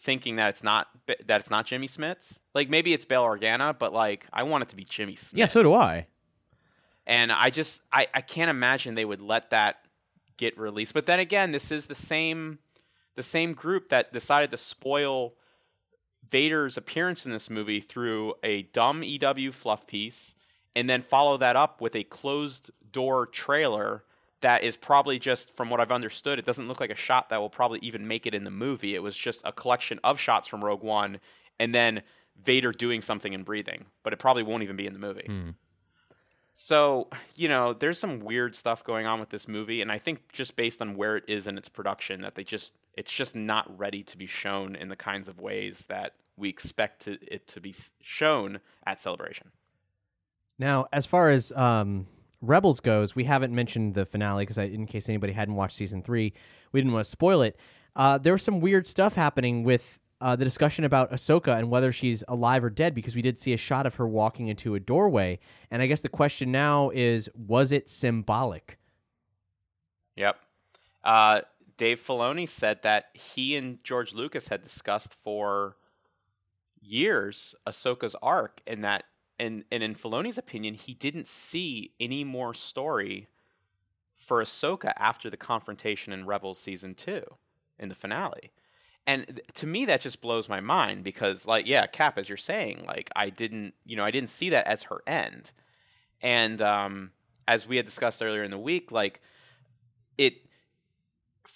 [0.01, 2.39] thinking that it's not that it's not Jimmy Smits.
[2.53, 5.31] Like maybe it's Bail Organa, but like I want it to be Jimmy Smits.
[5.33, 6.07] Yeah, so do I.
[7.05, 9.77] And I just I, I can't imagine they would let that
[10.37, 10.93] get released.
[10.93, 12.59] But then again, this is the same
[13.15, 15.33] the same group that decided to spoil
[16.29, 20.35] Vader's appearance in this movie through a dumb EW fluff piece
[20.75, 24.03] and then follow that up with a closed door trailer
[24.41, 27.39] that is probably just from what I've understood, it doesn't look like a shot that
[27.39, 28.95] will probably even make it in the movie.
[28.95, 31.19] It was just a collection of shots from Rogue One
[31.59, 32.01] and then
[32.43, 35.25] Vader doing something and breathing, but it probably won't even be in the movie.
[35.25, 35.49] Hmm.
[36.53, 40.29] So, you know, there's some weird stuff going on with this movie, and I think
[40.31, 43.77] just based on where it is in its production, that they just it's just not
[43.79, 47.61] ready to be shown in the kinds of ways that we expect to, it to
[47.61, 49.51] be shown at Celebration.
[50.57, 52.07] Now, as far as um,
[52.41, 56.33] Rebels goes, we haven't mentioned the finale because in case anybody hadn't watched season three,
[56.71, 57.57] we didn't want to spoil it.
[57.95, 61.91] Uh, there was some weird stuff happening with uh, the discussion about Ahsoka and whether
[61.91, 64.79] she's alive or dead because we did see a shot of her walking into a
[64.79, 65.39] doorway.
[65.71, 68.77] And I guess the question now is was it symbolic?
[70.15, 70.37] Yep.
[71.03, 71.41] Uh,
[71.77, 75.77] Dave Filoni said that he and George Lucas had discussed for
[76.81, 79.05] years Ahsoka's arc, and that,
[79.39, 83.27] and, and in Filoni's opinion, he didn't see any more story
[84.15, 87.23] for Ahsoka after the confrontation in Rebels season two,
[87.79, 88.51] in the finale.
[89.07, 92.83] And to me, that just blows my mind because, like, yeah, Cap, as you're saying,
[92.85, 95.51] like, I didn't, you know, I didn't see that as her end.
[96.21, 97.11] And um,
[97.47, 99.21] as we had discussed earlier in the week, like,
[100.17, 100.35] it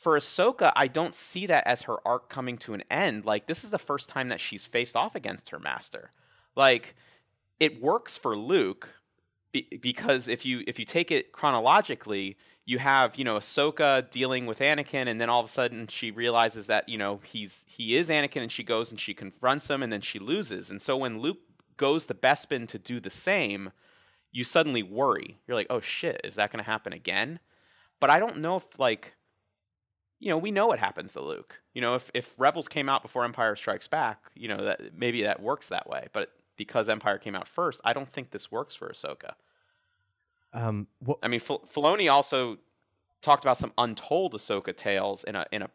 [0.03, 3.25] for Ahsoka, I don't see that as her arc coming to an end.
[3.25, 6.11] Like this is the first time that she's faced off against her master.
[6.57, 6.95] Like
[7.59, 8.89] it works for Luke
[9.51, 14.45] be, because if you if you take it chronologically, you have you know Ahsoka dealing
[14.45, 17.95] with Anakin, and then all of a sudden she realizes that you know he's he
[17.95, 20.71] is Anakin, and she goes and she confronts him, and then she loses.
[20.71, 21.39] And so when Luke
[21.77, 23.71] goes to Bespin to do the same,
[24.31, 25.39] you suddenly worry.
[25.47, 27.39] You're like, oh shit, is that going to happen again?
[27.99, 29.13] But I don't know if like
[30.19, 31.59] you know, we know what happens to Luke.
[31.73, 35.23] You know, if if Rebels came out before Empire Strikes Back, you know, that maybe
[35.23, 36.07] that works that way.
[36.13, 39.33] But because Empire came out first, I don't think this works for Ahsoka.
[40.53, 42.57] Um, what, I mean, Fil- Filoni also
[43.21, 45.69] talked about some untold Ahsoka tales in a in a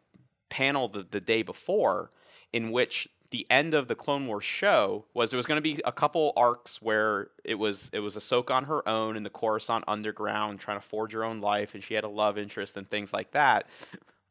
[0.49, 2.11] panel the, the day before,
[2.53, 5.79] in which the end of the Clone Wars show was there was going to be
[5.85, 9.83] a couple arcs where it was it was Ahsoka on her own in the Coruscant
[9.87, 13.13] underground trying to forge her own life, and she had a love interest and things
[13.13, 13.67] like that.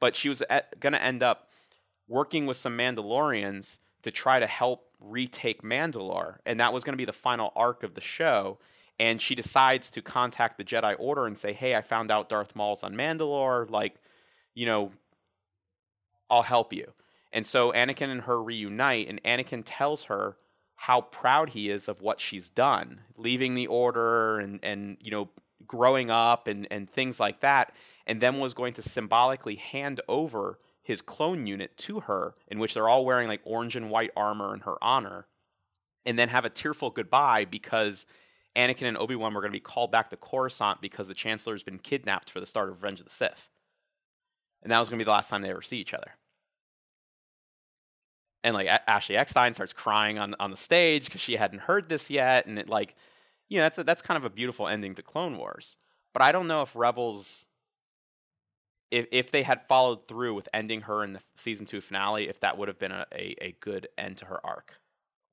[0.01, 0.43] But she was
[0.81, 1.51] going to end up
[2.09, 6.99] working with some Mandalorians to try to help retake Mandalore, and that was going to
[6.99, 8.59] be the final arc of the show
[8.99, 12.57] and she decides to contact the Jedi Order and say, "Hey, I found out Darth
[12.57, 13.71] Maul's on Mandalore.
[13.71, 13.95] Like,
[14.55, 14.93] you know,
[16.29, 16.93] I'll help you."
[17.33, 20.37] And so Anakin and her reunite, and Anakin tells her
[20.75, 25.29] how proud he is of what she's done, leaving the Order and and you know
[25.67, 27.75] growing up and and things like that,
[28.07, 30.59] and then was going to symbolically hand over
[30.89, 34.55] his clone unit to her, in which they're all wearing like orange and white armor
[34.55, 35.27] in her honor,
[36.07, 38.07] and then have a tearful goodbye because
[38.57, 41.53] Anakin and Obi Wan were going to be called back to Coruscant because the Chancellor
[41.53, 43.51] has been kidnapped for the start of Revenge of the Sith.
[44.63, 46.11] And that was going to be the last time they ever see each other.
[48.43, 52.09] And like Ashley Eckstein starts crying on on the stage because she hadn't heard this
[52.09, 52.95] yet, and it like,
[53.51, 55.77] you know, that's a, that's kind of a beautiful ending to Clone Wars.
[56.15, 57.45] But I don't know if Rebels,
[58.91, 62.41] if if they had followed through with ending her in the season two finale, if
[62.41, 64.75] that would have been a, a, a good end to her arc.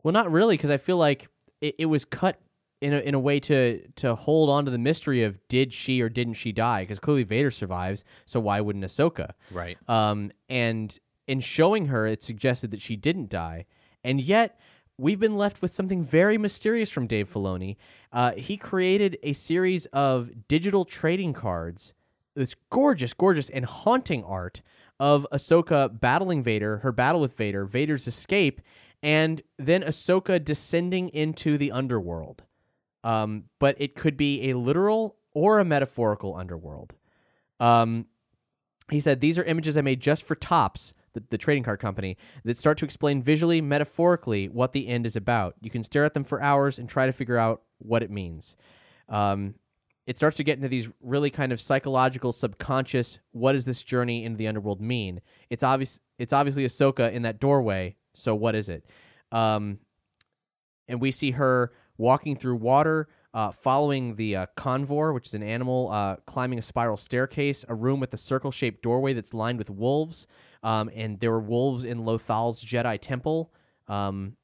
[0.03, 1.27] well, not really, because I feel like
[1.61, 2.39] it, it was cut
[2.81, 6.01] in a, in a way to to hold on to the mystery of did she
[6.01, 6.83] or didn't she die?
[6.83, 9.31] Because clearly Vader survives, so why wouldn't Ahsoka?
[9.49, 9.77] Right.
[9.87, 10.97] Um, and
[11.27, 13.65] in showing her, it suggested that she didn't die,
[14.03, 14.59] and yet
[14.97, 17.75] we've been left with something very mysterious from Dave Filoni.
[18.13, 21.94] Uh, he created a series of digital trading cards,
[22.35, 24.61] this gorgeous, gorgeous, and haunting art
[24.99, 28.61] of Ahsoka battling Vader, her battle with Vader, Vader's escape,
[29.01, 32.43] and then Ahsoka descending into the underworld.
[33.03, 36.95] Um, but it could be a literal or a metaphorical underworld.
[37.59, 38.07] Um,
[38.89, 40.93] he said, These are images I made just for Topps,
[41.29, 45.55] the, trading card company, that start to explain visually, metaphorically, what the end is about.
[45.61, 48.57] You can stare at them for hours and try to figure out what it means.
[49.07, 49.55] Um,
[50.07, 53.19] it starts to get into these really kind of psychological, subconscious.
[53.31, 55.21] What does this journey into the underworld mean?
[55.49, 55.99] It's obvious.
[56.19, 57.95] It's obviously Ahsoka in that doorway.
[58.13, 58.85] So what is it?
[59.31, 59.79] Um,
[60.87, 65.43] and we see her walking through water, uh, following the uh, convor, which is an
[65.43, 69.57] animal, uh, climbing a spiral staircase, a room with a circle shaped doorway that's lined
[69.57, 70.27] with wolves.
[70.63, 73.51] Um, and there were wolves in Lothal's Jedi temple.
[73.87, 74.37] Um,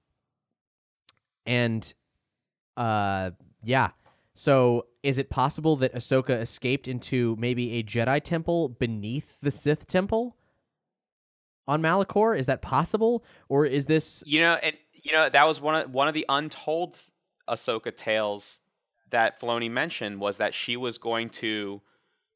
[1.45, 1.93] and
[2.75, 3.31] uh,
[3.63, 3.91] yeah.
[4.33, 9.87] So is it possible that Ahsoka escaped into maybe a Jedi temple beneath the Sith
[9.87, 10.37] temple
[11.67, 12.37] on Malachor?
[12.37, 13.23] Is that possible?
[13.49, 16.25] Or is this You know, and you know that was one of one of the
[16.29, 16.97] untold
[17.49, 18.59] Ahsoka tales
[19.09, 21.81] that Filoni mentioned was that she was going to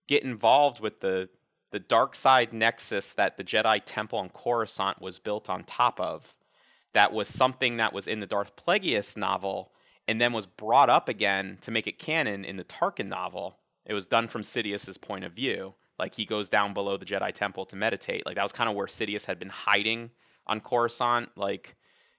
[0.07, 1.29] get involved with the
[1.71, 6.35] the dark side nexus that the Jedi Temple on Coruscant was built on top of.
[6.93, 9.73] That was something that was in the Darth Plagueis novel,
[10.07, 13.57] and then was brought up again to make it canon in the Tarkin novel.
[13.85, 15.73] It was done from Sidious's point of view.
[15.97, 18.25] Like he goes down below the Jedi Temple to meditate.
[18.25, 20.11] Like that was kind of where Sidious had been hiding
[20.45, 21.29] on Coruscant.
[21.35, 21.75] Like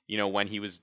[0.06, 0.80] you know, when he was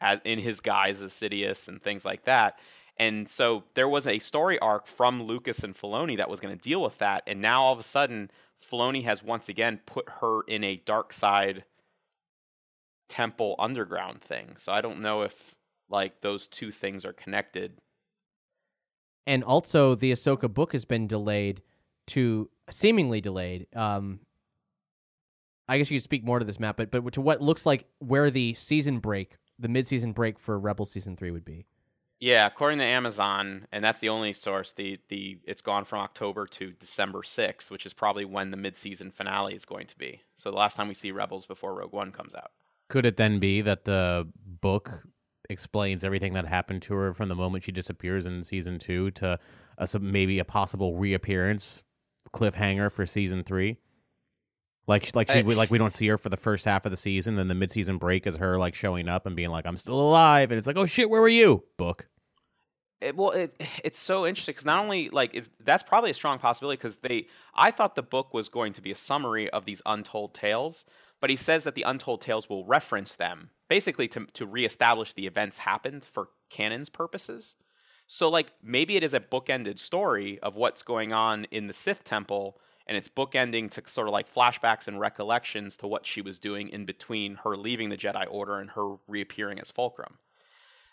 [0.00, 2.58] as, in his guise as Sidious and things like that.
[2.98, 6.60] And so there was a story arc from Lucas and Filoni that was going to
[6.60, 7.22] deal with that.
[7.26, 8.30] And now all of a sudden,
[8.62, 11.64] Filoni has once again put her in a dark side
[13.08, 14.56] temple underground thing.
[14.58, 15.54] So I don't know if
[15.92, 17.72] like those two things are connected.
[19.26, 21.62] and also the Ahsoka book has been delayed
[22.08, 23.66] to seemingly delayed.
[23.76, 24.20] Um,
[25.68, 27.86] I guess you could speak more to this, Matt, but but to what looks like
[28.00, 31.66] where the season break, the mid-season break for Rebel season three would be.
[32.18, 36.46] Yeah, according to Amazon, and that's the only source, the the it's gone from October
[36.46, 40.20] to December 6th, which is probably when the mid-season finale is going to be.
[40.36, 42.50] So the last time we see Rebels before Rogue One comes out.
[42.88, 45.04] Could it then be that the book
[45.52, 49.38] explains everything that happened to her from the moment she disappears in season two to
[49.78, 51.82] a, maybe a possible reappearance
[52.32, 53.76] cliffhanger for season three?
[54.88, 56.96] Like, like she, I- like we don't see her for the first half of the
[56.96, 60.00] season, then the mid-season break is her like showing up and being like, "I'm still
[60.00, 62.08] alive," and it's like, "Oh shit, where were you?" Book.
[63.00, 66.76] It, well, it, it's so interesting because not only like that's probably a strong possibility
[66.78, 70.34] because they I thought the book was going to be a summary of these untold
[70.34, 70.84] tales,
[71.22, 75.26] but he says that the untold tales will reference them basically to to reestablish the
[75.26, 77.54] events happened for canon's purposes.
[78.08, 82.02] So like maybe it is a bookended story of what's going on in the Sith
[82.02, 82.58] temple
[82.88, 86.68] and it's bookending to sort of like flashbacks and recollections to what she was doing
[86.68, 90.18] in between her leaving the Jedi Order and her reappearing as Fulcrum.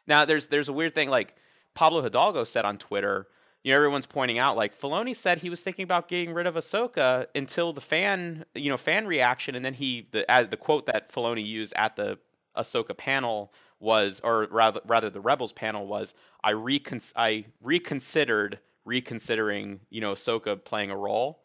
[0.06, 1.36] Now there's there's a weird thing like
[1.74, 3.28] Pablo Hidalgo said on Twitter.
[3.64, 6.56] You know, everyone's pointing out like Filoni said he was thinking about getting rid of
[6.56, 10.86] Ahsoka until the fan, you know, fan reaction, and then he the uh, the quote
[10.86, 12.18] that Filoni used at the
[12.56, 19.82] Ahsoka panel was, or rather rather the Rebels panel was, I recon I reconsidered reconsidering,
[19.90, 21.44] you know, Ahsoka playing a role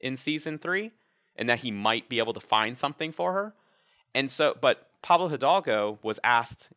[0.00, 0.90] in season three,
[1.36, 3.54] and that he might be able to find something for her.
[4.14, 6.70] And so, but Pablo Hidalgo was asked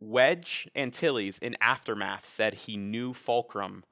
[0.00, 3.84] Wedge Antilles in Aftermath said he knew Fulcrum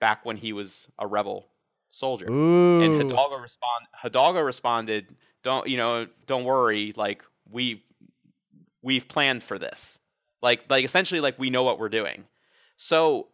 [0.00, 1.46] back when he was a rebel
[1.90, 2.30] soldier.
[2.30, 2.82] Ooh.
[2.82, 6.06] And Hidalgo respond Hidalgo responded, "Don't you know?
[6.26, 6.92] Don't worry.
[6.96, 7.82] Like we
[8.82, 9.98] we've planned for this.
[10.42, 12.24] Like like essentially like we know what we're doing.
[12.76, 13.28] So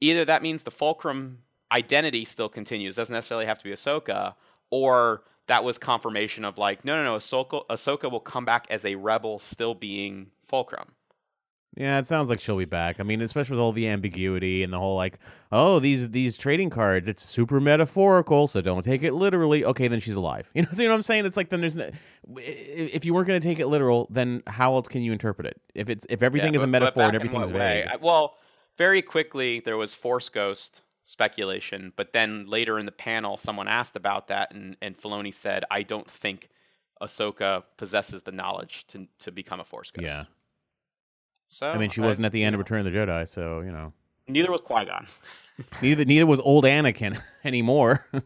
[0.00, 1.38] either that means the Fulcrum
[1.72, 4.34] identity still continues, doesn't necessarily have to be Ahsoka,
[4.70, 8.84] or that was confirmation of like, no, no, no, Ahsoka, Ahsoka will come back as
[8.84, 10.88] a rebel, still being Fulcrum.
[11.76, 12.98] Yeah, it sounds like she'll be back.
[12.98, 15.18] I mean, especially with all the ambiguity and the whole like,
[15.52, 19.64] oh, these these trading cards, it's super metaphorical, so don't take it literally.
[19.64, 20.50] Okay, then she's alive.
[20.54, 21.26] You know, see what I'm saying?
[21.26, 21.88] It's like then there's no,
[22.36, 25.60] if you weren't going to take it literal, then how else can you interpret it?
[25.74, 27.86] If it's if everything Yeah, is a but- metaphor and everything's vague.
[27.86, 28.34] I- Well,
[28.76, 33.94] very quickly there was Force Ghost speculation, but then later in the panel, someone asked
[33.94, 36.48] about that, and and Filoni said, "I don't think
[37.00, 40.24] Ahsoka possesses the knowledge to to become a Force Ghost." Yeah.
[41.50, 43.28] So I mean, she I- wasn't at the end of know, Return of the Jedi,
[43.28, 43.92] so you know,
[44.28, 45.06] Neither was Qui Gon.
[45.82, 48.06] neither neither was old Anakin anymore.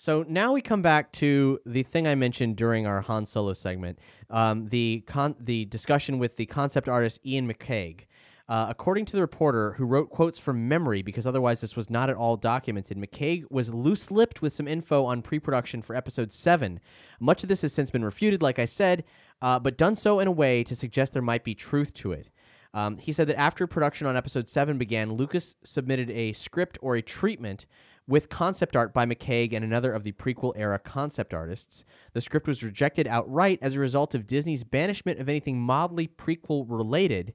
[0.00, 3.98] So now we come back to the thing I mentioned during our Han Solo segment,
[4.30, 8.02] um, the con- the discussion with the concept artist Iain McCaig.
[8.48, 12.08] Uh, according to the reporter, who wrote quotes from memory because otherwise this was not
[12.08, 16.32] at all documented, McCaig was loose lipped with some info on pre production for episode
[16.32, 16.78] 7.
[17.18, 19.02] Much of this has since been refuted, like I said,
[19.42, 22.30] uh, but done so in a way to suggest there might be truth to it.
[22.74, 26.96] Um, he said that after production on episode 7 began, Lucas submitted a script or
[26.96, 27.66] a treatment
[28.06, 31.84] with concept art by McCaig and another of the prequel era concept artists.
[32.14, 36.64] The script was rejected outright as a result of Disney's banishment of anything mildly prequel
[36.66, 37.34] related,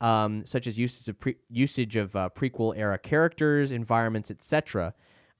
[0.00, 4.94] um, such as uses of pre- usage of uh, prequel era characters, environments, etc.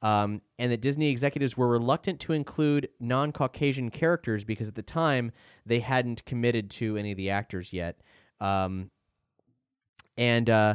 [0.05, 4.83] Um, and that Disney executives were reluctant to include non Caucasian characters because at the
[4.83, 5.33] time
[5.65, 7.99] they hadn't committed to any of the actors yet.
[8.39, 8.91] Um,
[10.19, 10.75] and uh,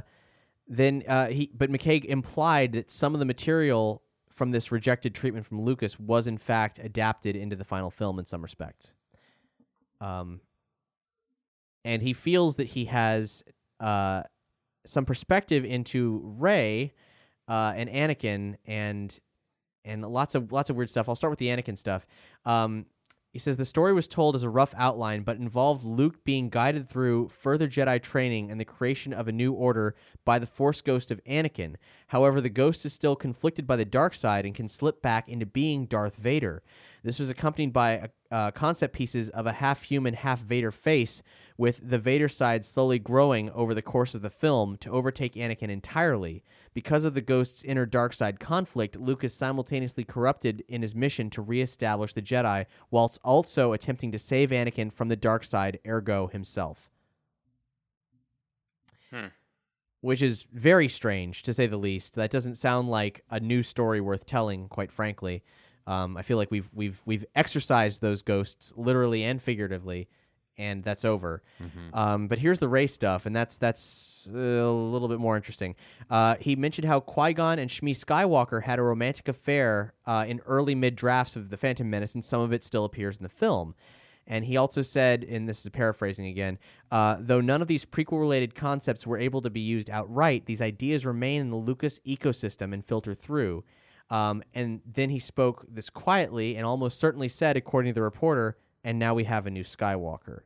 [0.67, 4.01] then uh, he, but McCaig implied that some of the material
[4.31, 8.25] from this rejected treatment from Lucas was in fact adapted into the final film in
[8.25, 8.95] some respects.
[10.01, 10.41] Um,
[11.85, 13.43] and he feels that he has
[13.79, 14.23] uh,
[14.87, 16.93] some perspective into Rey
[17.49, 19.19] uh, and Anakin and
[19.83, 21.09] and lots of lots of weird stuff.
[21.09, 22.05] I'll start with the Anakin stuff.
[22.45, 22.85] Um,
[23.31, 26.89] he says the story was told as a rough outline, but involved Luke being guided
[26.89, 29.95] through further Jedi training and the creation of a new order
[30.25, 31.75] by the Force ghost of Anakin.
[32.07, 35.45] However, the ghost is still conflicted by the dark side and can slip back into
[35.45, 36.63] being Darth Vader.
[37.03, 41.21] This was accompanied by uh, concept pieces of a half human, half Vader face,
[41.55, 45.69] with the Vader side slowly growing over the course of the film to overtake Anakin
[45.69, 46.43] entirely.
[46.79, 51.29] Because of the ghost's inner dark side conflict, Luke is simultaneously corrupted in his mission
[51.31, 56.27] to reestablish the Jedi, whilst also attempting to save Anakin from the dark side, ergo
[56.27, 56.89] himself.
[59.09, 59.25] Hmm.
[59.99, 62.15] Which is very strange, to say the least.
[62.15, 65.43] That doesn't sound like a new story worth telling, quite frankly.
[65.85, 70.07] Um, I feel like we've we've we've exercised those ghosts literally and figuratively,
[70.59, 71.41] and that's over.
[71.93, 75.75] Um, but here's the Rey stuff, and that's that's uh, a little bit more interesting.
[76.09, 80.41] Uh, he mentioned how Qui Gon and Shmi Skywalker had a romantic affair uh, in
[80.45, 83.29] early mid drafts of the Phantom Menace, and some of it still appears in the
[83.29, 83.73] film.
[84.27, 86.59] And he also said, and this is paraphrasing again,
[86.91, 90.61] uh, though none of these prequel related concepts were able to be used outright, these
[90.61, 93.63] ideas remain in the Lucas ecosystem and filter through.
[94.11, 98.57] Um, and then he spoke this quietly and almost certainly said, according to the reporter,
[98.83, 100.41] and now we have a new Skywalker.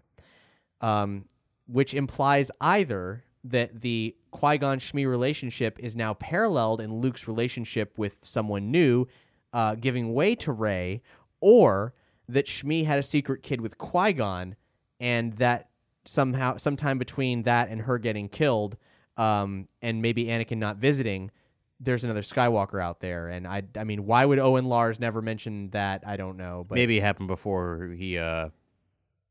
[0.83, 1.25] Um,
[1.65, 7.97] which implies either that the Qui Gon Shmi relationship is now paralleled in Luke's relationship
[7.97, 9.07] with someone new,
[9.53, 11.01] uh, giving way to Rey,
[11.39, 11.93] or
[12.27, 14.55] that Shmi had a secret kid with Qui Gon,
[14.99, 15.69] and that
[16.05, 18.77] somehow, sometime between that and her getting killed,
[19.17, 21.31] um, and maybe Anakin not visiting,
[21.79, 23.27] there's another Skywalker out there.
[23.27, 26.03] And I, I mean, why would Owen Lars never mention that?
[26.05, 28.49] I don't know, but Maybe it happened before he uh,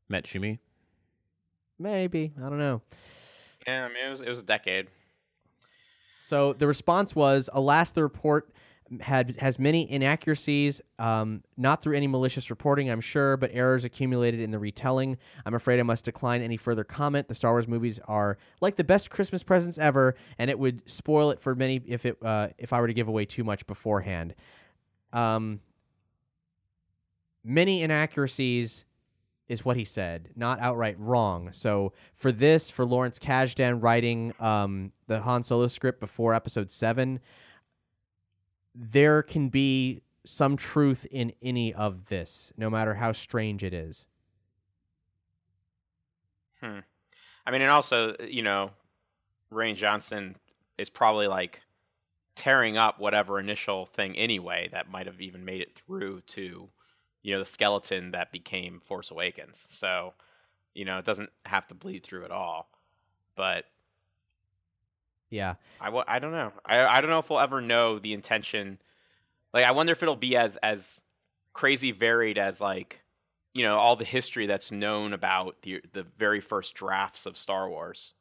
[0.07, 0.59] met Shmi.
[1.79, 2.81] Maybe I don't know.
[3.67, 4.87] Yeah, I mean it was it was a decade.
[6.21, 8.53] So the response was, alas, the report
[9.01, 14.39] had has many inaccuracies, um, not through any malicious reporting, I'm sure, but errors accumulated
[14.39, 15.17] in the retelling.
[15.45, 17.27] I'm afraid I must decline any further comment.
[17.27, 21.31] The Star Wars movies are like the best Christmas presents ever, and it would spoil
[21.31, 24.35] it for many if it uh, if I were to give away too much beforehand.
[25.11, 25.59] Um,
[27.43, 28.85] many inaccuracies
[29.53, 31.49] is what he said, not outright wrong.
[31.53, 37.21] So for this, for Lawrence Kasdan writing um, the Han Solo script before Episode Seven,
[38.75, 44.07] there can be some truth in any of this, no matter how strange it is.
[46.59, 46.79] Hmm.
[47.45, 48.71] I mean, and also, you know,
[49.51, 50.35] Rian Johnson
[50.77, 51.61] is probably like
[52.35, 56.69] tearing up whatever initial thing anyway that might have even made it through to,
[57.23, 59.65] you know, the skeleton that became Force Awakens.
[59.69, 60.13] So,
[60.75, 62.69] you know, it doesn't have to bleed through at all.
[63.35, 63.65] But
[65.29, 65.55] Yeah.
[65.79, 66.51] I, I don't know.
[66.65, 68.79] I, I don't know if we'll ever know the intention.
[69.53, 71.01] Like, I wonder if it'll be as as
[71.53, 73.01] crazy varied as like,
[73.53, 77.69] you know, all the history that's known about the the very first drafts of Star
[77.69, 78.13] Wars.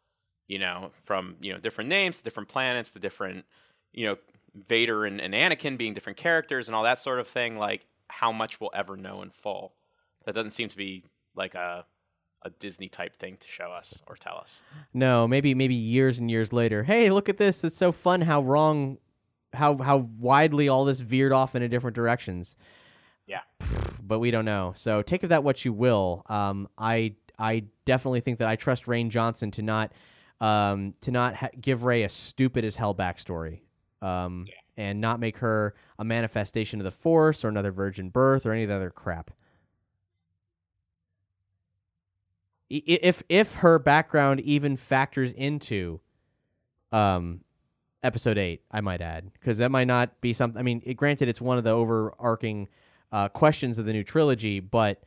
[0.48, 3.46] You know, from you know different names, to different planets, the different,
[3.92, 4.18] you know,
[4.68, 7.56] Vader and, and Anakin being different characters and all that sort of thing.
[7.56, 9.74] Like, how much we'll ever know in full.
[10.24, 11.84] That doesn't seem to be like a
[12.44, 14.60] a Disney type thing to show us or tell us.
[14.92, 16.82] No, maybe maybe years and years later.
[16.82, 17.64] Hey, look at this.
[17.64, 18.98] It's so fun how wrong
[19.52, 22.56] how how widely all this veered off into different directions.
[23.26, 23.40] Yeah.
[24.04, 24.72] But we don't know.
[24.74, 26.24] So take of that what you will.
[26.28, 29.92] Um I I definitely think that I trust Rian Johnson to not
[30.40, 33.60] um to not ha- give Rey a stupid as hell backstory.
[34.02, 34.46] Um
[34.76, 38.62] and not make her a manifestation of the force or another virgin birth or any
[38.62, 39.30] of the other crap.
[42.70, 46.00] If if her background even factors into
[46.90, 47.40] um
[48.02, 51.28] episode 8 i might add because that might not be something i mean it, granted
[51.28, 52.68] it's one of the overarching
[53.12, 55.02] uh, questions of the new trilogy but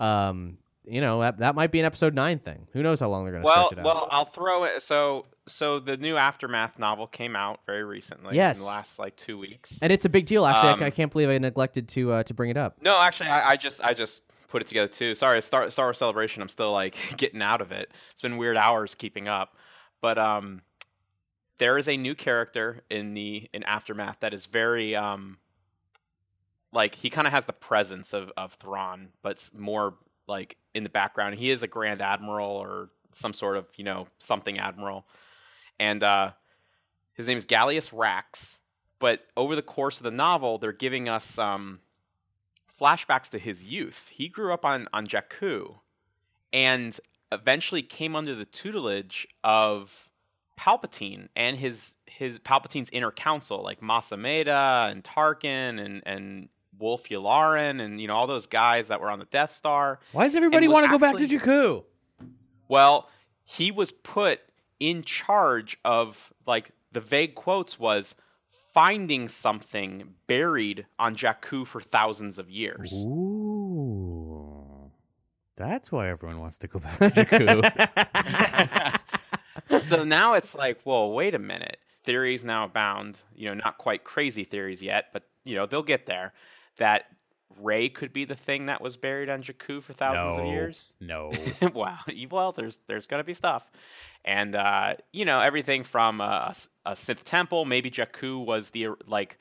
[0.00, 3.24] um you know that, that might be an episode 9 thing who knows how long
[3.24, 4.82] they're going to well, stretch it out well, I'll throw it.
[4.82, 8.34] So, so the new aftermath novel came out very recently.
[8.36, 8.58] Yes.
[8.58, 9.72] in the last like two weeks.
[9.82, 12.34] and it's a big deal actually I Um, can't believe i neglected to uh, to
[12.34, 15.14] bring it up No, actually, I, I just, I just put it together too.
[15.14, 16.42] Sorry, Star Star Wars Celebration.
[16.42, 17.90] I'm still like getting out of it.
[18.12, 19.56] It's been weird hours keeping up,
[20.00, 20.62] but um,
[21.58, 25.38] there is a new character in the in aftermath that is very um,
[26.72, 29.94] like he kind of has the presence of of Thrawn, but more
[30.26, 31.34] like in the background.
[31.36, 35.06] He is a Grand Admiral or some sort of you know something admiral,
[35.80, 36.32] and uh,
[37.14, 38.60] his name is Gallius Rax.
[39.00, 41.80] But over the course of the novel, they're giving us um,
[42.78, 44.10] flashbacks to his youth.
[44.12, 45.74] He grew up on on Jakku,
[46.52, 46.98] and
[47.32, 50.10] eventually came under the tutelage of
[50.58, 56.48] Palpatine and his his Palpatine's inner council, like Mas Amedda and Tarkin and and
[56.78, 59.98] Wulff Yularen and you know all those guys that were on the Death Star.
[60.12, 61.84] Why does everybody want to go back to Jakku?
[62.68, 63.08] Well,
[63.44, 64.40] he was put
[64.80, 68.14] in charge of like the vague quotes was
[68.72, 72.92] finding something buried on Jakku for thousands of years.
[73.06, 74.90] Ooh,
[75.56, 79.00] that's why everyone wants to go back to Jakku.
[79.82, 81.78] so now it's like, well, wait a minute.
[82.04, 83.20] Theories now abound.
[83.34, 86.32] You know, not quite crazy theories yet, but you know they'll get there.
[86.78, 87.04] That
[87.60, 90.92] Rey could be the thing that was buried on Jakku for thousands of years.
[91.00, 91.32] no.
[91.74, 91.98] wow.
[92.30, 93.70] Well, there's there's gonna be stuff,
[94.24, 96.54] and uh, you know everything from a
[96.94, 97.64] Sith temple.
[97.64, 99.38] Maybe Jakku was the like,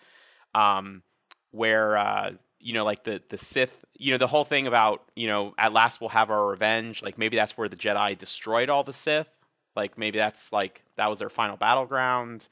[0.53, 1.03] um,
[1.51, 3.85] where uh, you know like the the Sith.
[3.97, 7.01] You know the whole thing about you know at last we'll have our revenge.
[7.01, 9.29] Like maybe that's where the Jedi destroyed all the Sith.
[9.75, 12.47] Like maybe that's like that was their final battleground.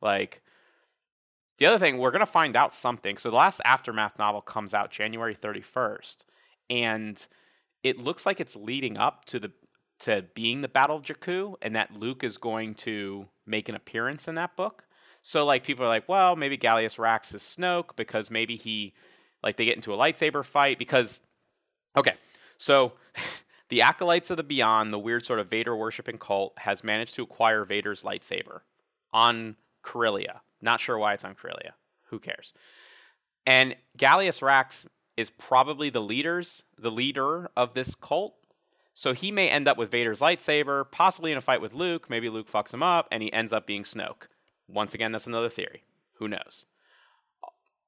[0.00, 0.42] Like
[1.58, 3.18] the other thing, we're gonna find out something.
[3.18, 6.24] So the last aftermath novel comes out January thirty first,
[6.70, 7.24] and
[7.82, 9.52] it looks like it's leading up to the
[10.00, 14.28] to being the Battle of Jakku, and that Luke is going to make an appearance
[14.28, 14.84] in that book.
[15.22, 18.94] So like people are like, well, maybe Gallius Rax is Snoke because maybe he
[19.42, 21.20] like they get into a lightsaber fight because
[21.96, 22.14] okay,
[22.58, 22.92] so
[23.68, 27.22] the acolytes of the Beyond, the weird sort of Vader worshipping cult, has managed to
[27.22, 28.60] acquire Vader's lightsaber
[29.12, 30.40] on Corellia.
[30.60, 31.74] Not sure why it's on Corellia.
[32.10, 32.52] Who cares?
[33.46, 34.86] And Gallius Rax
[35.16, 38.34] is probably the leaders, the leader of this cult.
[38.94, 42.10] So he may end up with Vader's lightsaber, possibly in a fight with Luke.
[42.10, 44.26] Maybe Luke fucks him up, and he ends up being Snoke.
[44.68, 45.82] Once again, that's another theory.
[46.14, 46.66] Who knows?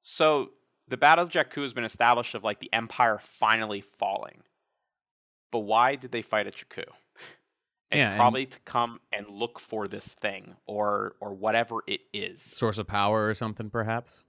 [0.02, 0.51] So
[0.88, 4.42] the Battle of Jakku has been established of like the Empire finally falling.
[5.51, 6.84] But why did they fight at Jakku?
[7.90, 12.00] It's Yeah, and- probably to come and look for this thing or or whatever it
[12.12, 12.40] is.
[12.42, 14.24] Source of power or something, perhaps.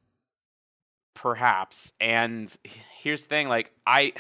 [1.14, 1.92] perhaps.
[2.00, 2.56] And
[3.02, 4.14] here's the thing, like I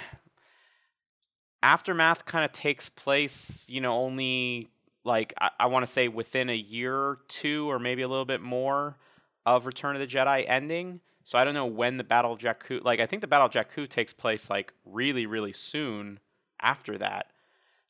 [1.63, 4.67] aftermath kind of takes place, you know, only
[5.03, 8.25] like I, I want to say within a year or two, or maybe a little
[8.25, 8.97] bit more
[9.45, 10.99] of Return of the Jedi ending.
[11.23, 12.83] So I don't know when the Battle of Jakku.
[12.83, 16.19] Like I think the Battle of Jakku takes place like really, really soon
[16.61, 17.27] after that.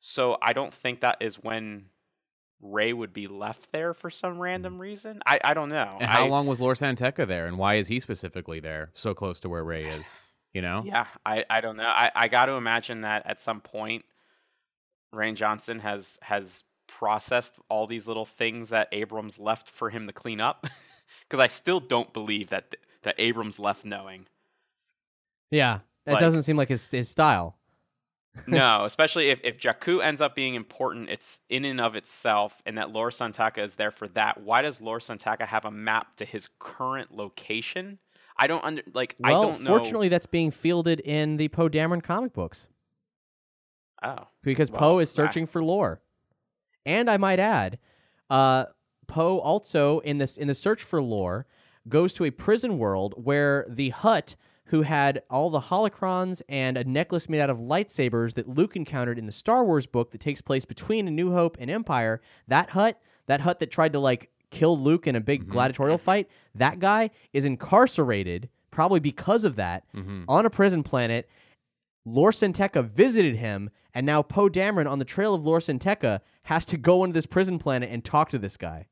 [0.01, 1.85] So I don't think that is when
[2.59, 4.39] Rey would be left there for some mm.
[4.39, 5.21] random reason.
[5.25, 5.97] I, I don't know.
[5.99, 8.89] And how I- long was Lor San Tekka there, and why is he specifically there,
[8.93, 10.05] so close to where Rey is?
[10.53, 10.83] You know?
[10.85, 11.85] Yeah, I, I don't know.
[11.85, 14.03] I, I got to imagine that at some point,
[15.15, 20.13] Rian Johnson has has processed all these little things that Abrams left for him to
[20.13, 20.67] clean up.
[21.27, 24.25] Because I still don't believe that that Abrams left knowing.
[25.49, 27.57] Yeah, it Like- doesn't seem like his his style.
[28.47, 32.77] no, especially if, if Jakku ends up being important, it's in and of itself, and
[32.77, 34.41] that Lor San Tekka is there for that.
[34.41, 37.99] Why does Lor San Tekka have a map to his current location?
[38.37, 39.15] I don't under like.
[39.23, 39.77] I don't know.
[39.77, 42.67] fortunately, that's being fielded in the Poe Dameron comic books
[44.01, 46.01] oh, because Well, Poe is I- searching for Lor.
[46.83, 47.77] And I might add,
[48.31, 48.65] uh,
[49.07, 51.45] Poe also in this in the search for Lor
[51.87, 54.35] goes to a prison world where the Hutt
[54.71, 59.19] who had all the holocrons and a necklace made out of lightsabers that Luke encountered
[59.19, 62.21] in the Star Wars book that takes place between A New Hope and Empire.
[62.47, 66.29] That Hutt, that Hutt that tried to like kill Luke in a big gladiatorial fight,
[66.55, 70.23] that guy is incarcerated probably because of that Mm-hmm.
[70.27, 71.29] on a prison planet.
[72.05, 75.77] Lor San Tekka visited him, and now Poe Dameron on the trail of Lor San
[75.79, 78.87] Tekka has to go into this prison planet and talk to this guy.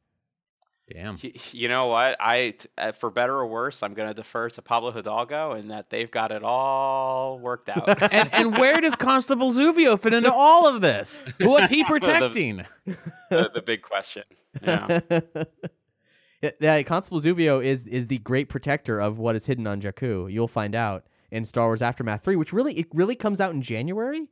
[0.92, 1.18] Damn.
[1.24, 2.18] Y- You know what?
[2.20, 5.70] I, t- uh, for better or worse, I'm going to defer to Pablo Hidalgo and
[5.72, 8.02] that they've got it all worked out.
[8.14, 11.22] and and where does Constable Zuvio fit into all of this?
[11.40, 12.66] What's he protecting?
[13.30, 14.24] the, the big question.
[14.64, 15.02] Yeah.
[16.42, 20.32] Yeah, yeah, Constable Zuvio is is the great protector of what is hidden on Jakku.
[20.32, 23.62] You'll find out in Star Wars Aftermath three, which really it really comes out in
[23.62, 24.30] January.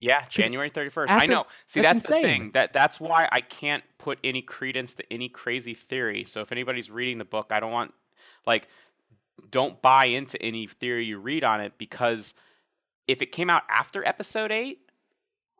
[0.00, 1.06] Yeah, January 31st.
[1.08, 1.46] I know.
[1.66, 2.50] See, that's that's, the thing.
[2.52, 6.24] That that's why I can't put any credence to any crazy theory.
[6.24, 7.94] So if anybody's reading the book, I don't want
[8.46, 8.68] like
[9.50, 12.34] don't buy into any theory you read on it because
[13.06, 14.78] if it came out after episode 8,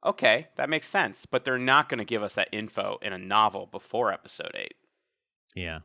[0.05, 3.19] okay, that makes sense, but they're not going to give us that info in a
[3.19, 4.75] novel before episode 8.
[5.55, 5.79] Yeah.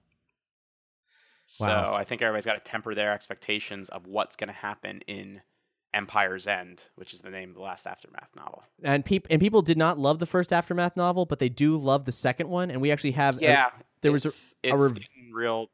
[1.60, 1.68] Wow.
[1.68, 5.42] So I think everybody's got to temper their expectations of what's going to happen in
[5.94, 8.64] Empire's End, which is the name of the last Aftermath novel.
[8.84, 12.06] And peop- and people did not love the first Aftermath novel, but they do love
[12.06, 12.72] the second one.
[12.72, 13.70] And we actually have a- Yeah,
[14.02, 14.26] there was
[14.64, 14.98] a- a rev-
[15.32, 15.70] real.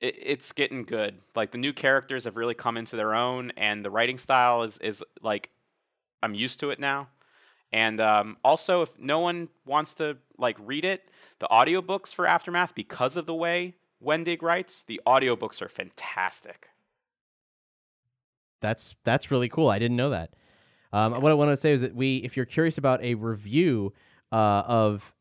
[0.00, 1.18] It, it's getting good.
[1.34, 4.78] Like the new characters have really come into their own, and the writing style is
[4.78, 5.50] is like
[6.22, 7.08] I'm used to it now.
[7.72, 11.08] And um, also, if no one wants to like read it,
[11.40, 13.74] the audiobooks for Aftermath, because of the way
[14.04, 16.68] Wendig writes, the audiobooks are fantastic.
[18.60, 19.68] That's that's really cool.
[19.68, 20.34] I didn't know that.
[20.92, 23.92] Um, What I want to say is that we, if you're curious about a review
[24.32, 25.14] uh, of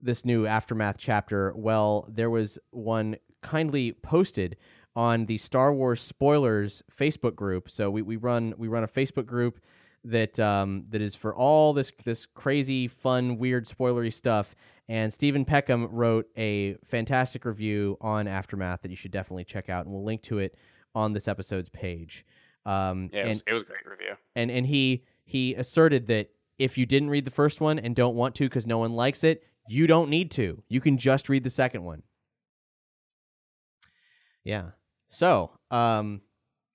[0.00, 4.56] this new aftermath chapter, well, there was one kindly posted
[4.96, 7.70] on the Star Wars spoilers Facebook group.
[7.70, 9.60] So we, we run we run a Facebook group
[10.04, 14.54] that um, that is for all this this crazy, fun, weird, spoilery stuff.
[14.88, 19.84] And Stephen Peckham wrote a fantastic review on Aftermath that you should definitely check out,
[19.84, 20.56] and we'll link to it
[20.96, 22.24] on this episode's page.
[22.66, 24.16] Um, Yeah, it, and was, it was a great review.
[24.36, 28.14] and and he he asserted that if you didn't read the first one and don't
[28.14, 30.62] want to because no one likes it, you don't need to.
[30.68, 32.02] You can just read the second one.
[34.44, 34.70] Yeah.
[35.08, 36.22] So, um,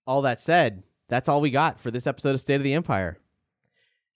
[0.06, 3.18] all that said, that's all we got for this episode of State of the Empire,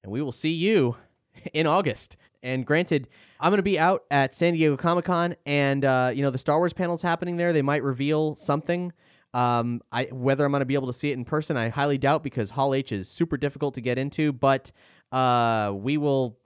[0.03, 0.97] and we will see you
[1.53, 2.17] in August.
[2.41, 3.07] And granted,
[3.39, 6.37] I'm going to be out at San Diego Comic Con, and uh, you know the
[6.37, 7.53] Star Wars panel's happening there.
[7.53, 8.93] They might reveal something.
[9.33, 11.97] Um, I whether I'm going to be able to see it in person, I highly
[11.97, 14.33] doubt because Hall H is super difficult to get into.
[14.33, 14.71] But
[15.11, 16.39] uh, we will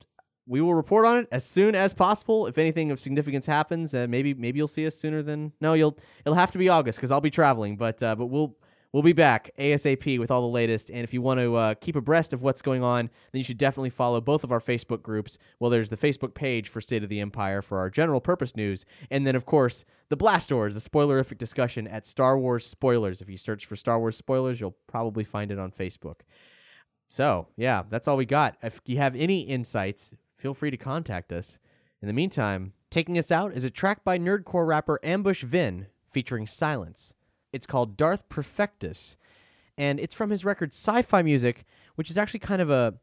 [0.46, 2.48] we will report on it as soon as possible.
[2.48, 5.74] If anything of significance happens, uh, maybe maybe you'll see us sooner than no.
[5.74, 7.78] You'll it'll have to be August because I'll be traveling.
[7.78, 8.58] But uh, but we'll
[8.94, 10.90] we'll be back asap with all the latest.
[10.90, 13.58] And if you want to uh, keep abreast of what's going on, then you should
[13.58, 15.38] definitely follow both of our Facebook groups.
[15.60, 18.86] Well, there's the Facebook page for State of the Empire for our general purpose news,
[19.12, 23.22] and then of course the Blast Doors, the spoilerific discussion at Star Wars Spoilers.
[23.22, 26.22] If you search for Star Wars Spoilers, you'll probably find it on Facebook.
[27.10, 28.58] So, yeah, that's all we got.
[28.64, 31.60] If you have any insights, feel free to contact us.
[32.02, 36.46] In the meantime, taking us out is a track by nerdcore rapper Ambush Vin featuring
[36.46, 37.14] Silence.
[37.54, 39.16] It's called Darth Perfectus,
[39.78, 41.64] and it's from his record Sci Fi Music,
[41.96, 42.96] which is actually kind of a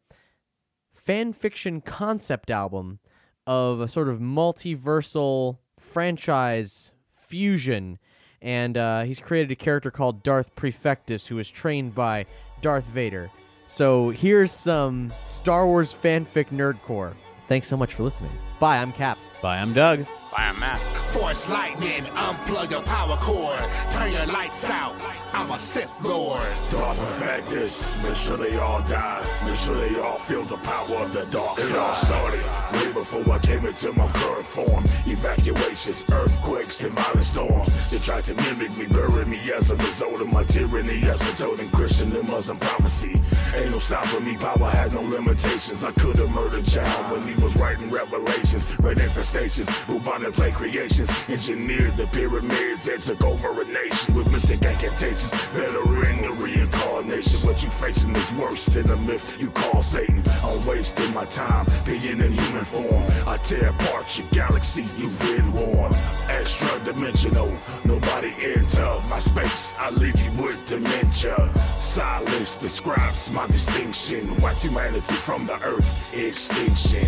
[0.92, 2.98] fan fiction concept album
[3.46, 7.98] of a sort of multiversal franchise fusion.
[8.42, 12.26] and uh, he's created a character called Darth Prefectus, who was trained by
[12.62, 13.30] Darth Vader.
[13.66, 17.14] So here's some Star Wars fanfic nerdcore.
[17.48, 18.32] Thanks so much for listening.
[18.58, 19.18] Bye, I'm Cap.
[19.42, 20.04] Bye, I'm Doug.
[20.04, 20.80] Bye, I'm Matt.
[20.80, 23.58] Force lightning, unplug your power cord.
[23.90, 24.94] Turn your lights out.
[25.32, 26.42] I'm a Sith Lord.
[26.70, 29.24] Darth Perfectus, make sure they all die.
[29.46, 31.70] Make sure they all feel the power of the dark side.
[31.70, 34.84] It all started before I came into my current form.
[35.06, 37.90] Evacuations, earthquakes, and violent storms.
[37.90, 41.02] They tried to mimic me, bury me as a result of my tyranny.
[41.04, 43.20] As foretold in Christian and Muslim prophecy.
[43.56, 45.84] Ain't no stopping me, power had no limitations.
[45.84, 48.64] I could have murdered John when he was writing Revelations.
[48.80, 51.10] Red infestations, bubonic plague creations.
[51.28, 55.32] Engineered the pyramids that took over a nation with mystic incantations.
[55.52, 57.46] Veteran and reincarnation.
[57.46, 60.22] What you facing is worse than a myth you call Satan.
[60.44, 62.79] I'm wasting my time being in human form.
[63.26, 65.94] I tear apart your galaxy, you've been warned.
[66.28, 67.52] Extra dimensional,
[67.84, 69.74] nobody enter my space.
[69.78, 71.36] I leave you with dementia.
[71.56, 74.36] Silence describes my distinction.
[74.40, 77.06] Wipe humanity from the earth, extinction.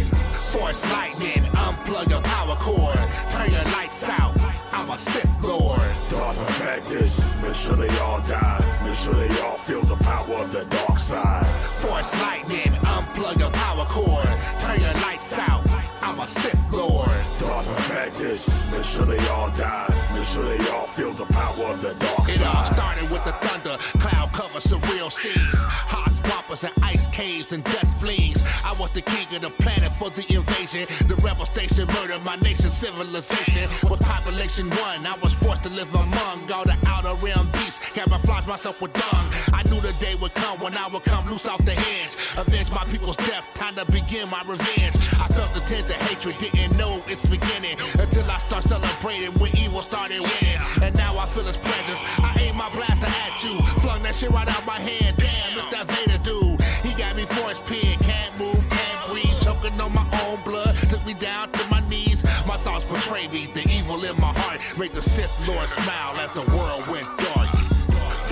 [0.53, 2.99] Force lightning, unplug your power cord.
[3.31, 4.39] Turn your lights out.
[4.73, 5.81] I'm a Sith Lord.
[6.11, 8.81] Darth Perfectus, make sure they all die.
[8.85, 11.47] Make sure they all feel the power of the dark side.
[11.47, 14.27] Force lightning, unplug your power cord.
[14.61, 15.52] Turn your lights out.
[16.23, 17.09] A Sith Lord.
[17.41, 19.93] Darth Perfectus, make sure they all die.
[20.15, 23.33] Make sure they all feel the power of the dark It all started with the
[23.43, 28.39] thunder, cloud cover, surreal scenes, hot swampers and ice caves and death fleas.
[28.65, 30.87] I was the king of the planet for the invasion.
[31.09, 33.69] The rebel station murdered my nation's civilization.
[33.91, 37.91] With population one, I was forced to live among all the outer realm beasts.
[37.91, 39.27] Camouflage myself with dung.
[39.53, 42.17] I knew the day would come when I would come loose off the hands.
[42.37, 45.02] Avenge my people's death, time to begin my revenge.
[45.53, 50.21] The tinge of hatred, didn't know its beginning until I start celebrating when evil started
[50.21, 50.59] winning.
[50.81, 52.01] And now I feel its presence.
[52.25, 55.17] I aim my blaster at you, flung that shit right out my hand.
[55.19, 56.61] Damn, it's that Vader dude.
[56.81, 60.75] He got me for his pin, can't move, can't breathe, choking on my own blood,
[60.89, 62.25] took me down to my knees.
[62.49, 66.33] My thoughts betray me, the evil in my heart made the Sith Lord smile as
[66.33, 67.49] the world went dark.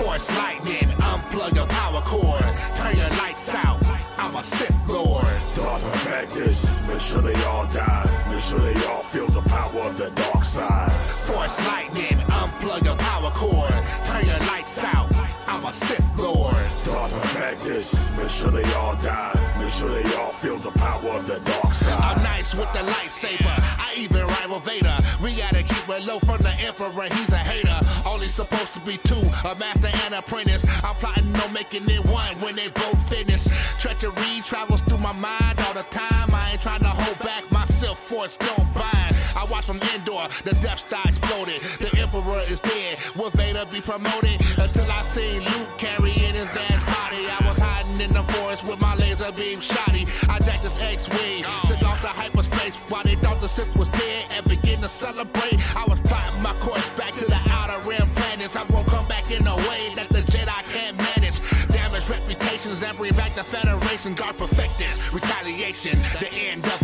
[0.01, 2.41] Force lightning, unplug your power cord,
[2.75, 3.80] turn your lights out.
[4.21, 5.23] I'm a Sith Lord.
[5.55, 8.27] Darth Perfectus, make sure they all die.
[8.29, 10.91] Make sure they all feel the power of the dark side.
[10.91, 13.73] Force lightning, unplug your power cord,
[14.05, 15.10] turn your lights out.
[15.51, 16.55] I'm a Sith Lord.
[16.85, 19.35] Darth Perfectus, make sure they all die.
[19.59, 22.17] Make sure they all feel the power of the dark side.
[22.17, 23.55] I'm nice with the lightsaber.
[23.77, 24.97] I even rival Vader.
[25.21, 27.03] We gotta keep it low from the Emperor.
[27.03, 27.79] He's a hater.
[28.07, 30.65] Only supposed to be two, a master and apprentice.
[30.85, 33.43] I'm plotting on making it one when they both finish.
[33.81, 36.33] Treachery travels through my mind all the time.
[36.33, 37.43] I ain't trying to hold back.
[37.51, 39.00] My self force don't bind.
[39.35, 40.27] I watch from Endor.
[40.43, 41.61] The Death Star exploded.
[41.79, 42.97] The Emperor is dead.
[43.15, 44.39] Will Vader be promoted?
[44.57, 47.23] Until I seen Luke carrying his dad's body.
[47.27, 50.07] I was hiding in the forest with my laser beam shotty.
[50.29, 54.25] I jacked his X-wing, took off the hyperspace while they thought the Sith was dead
[54.31, 55.59] and begin to celebrate.
[55.75, 58.55] I was plotting my course back to the outer rim planets.
[58.55, 61.39] I won't come back in a way that the Jedi can't manage.
[61.69, 64.13] Damage reputations and bring back the Federation.
[64.13, 65.13] Guard perfect this.
[65.13, 66.80] Retaliation, the end of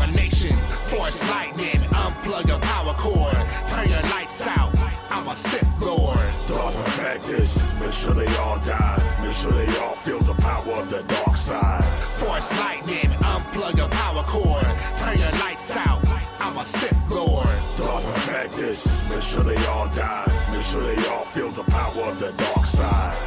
[5.38, 6.18] Sith Lord.
[6.48, 9.20] Darth Perfectus, make sure they all die.
[9.22, 11.84] Make sure they all feel the power of the dark side.
[11.84, 14.66] Force lightning, unplug your power cord.
[14.98, 16.02] Turn your lights out.
[16.40, 17.46] I'm a Sith Lord.
[17.78, 20.26] Darth Perfectus, make sure they all die.
[20.52, 23.27] Make sure they all feel the power of the dark side.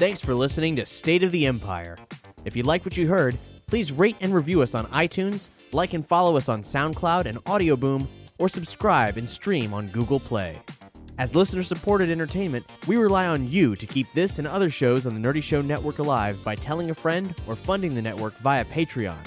[0.00, 1.98] Thanks for listening to State of the Empire.
[2.46, 3.36] If you like what you heard,
[3.66, 7.76] please rate and review us on iTunes, like and follow us on SoundCloud and Audio
[7.76, 8.08] Boom,
[8.38, 10.56] or subscribe and stream on Google Play.
[11.18, 15.12] As listener supported entertainment, we rely on you to keep this and other shows on
[15.12, 19.18] the Nerdy Show Network alive by telling a friend or funding the network via Patreon.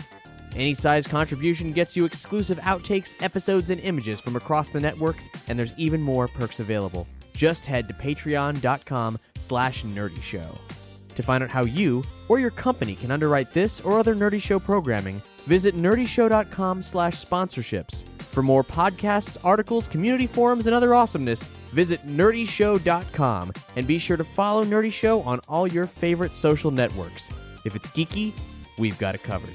[0.56, 5.18] Any size contribution gets you exclusive outtakes, episodes, and images from across the network,
[5.48, 7.08] and there's even more perks available.
[7.36, 10.48] Just head to patreon.com slash nerdy show.
[11.16, 14.60] To find out how you or your company can underwrite this or other Nerdy Show
[14.60, 18.04] programming, visit nerdyshow.com slash sponsorships.
[18.18, 24.24] For more podcasts, articles, community forums, and other awesomeness, visit nerdyshow.com and be sure to
[24.24, 27.30] follow Nerdy Show on all your favorite social networks.
[27.66, 28.34] If it's geeky,
[28.80, 29.54] we've got it covered.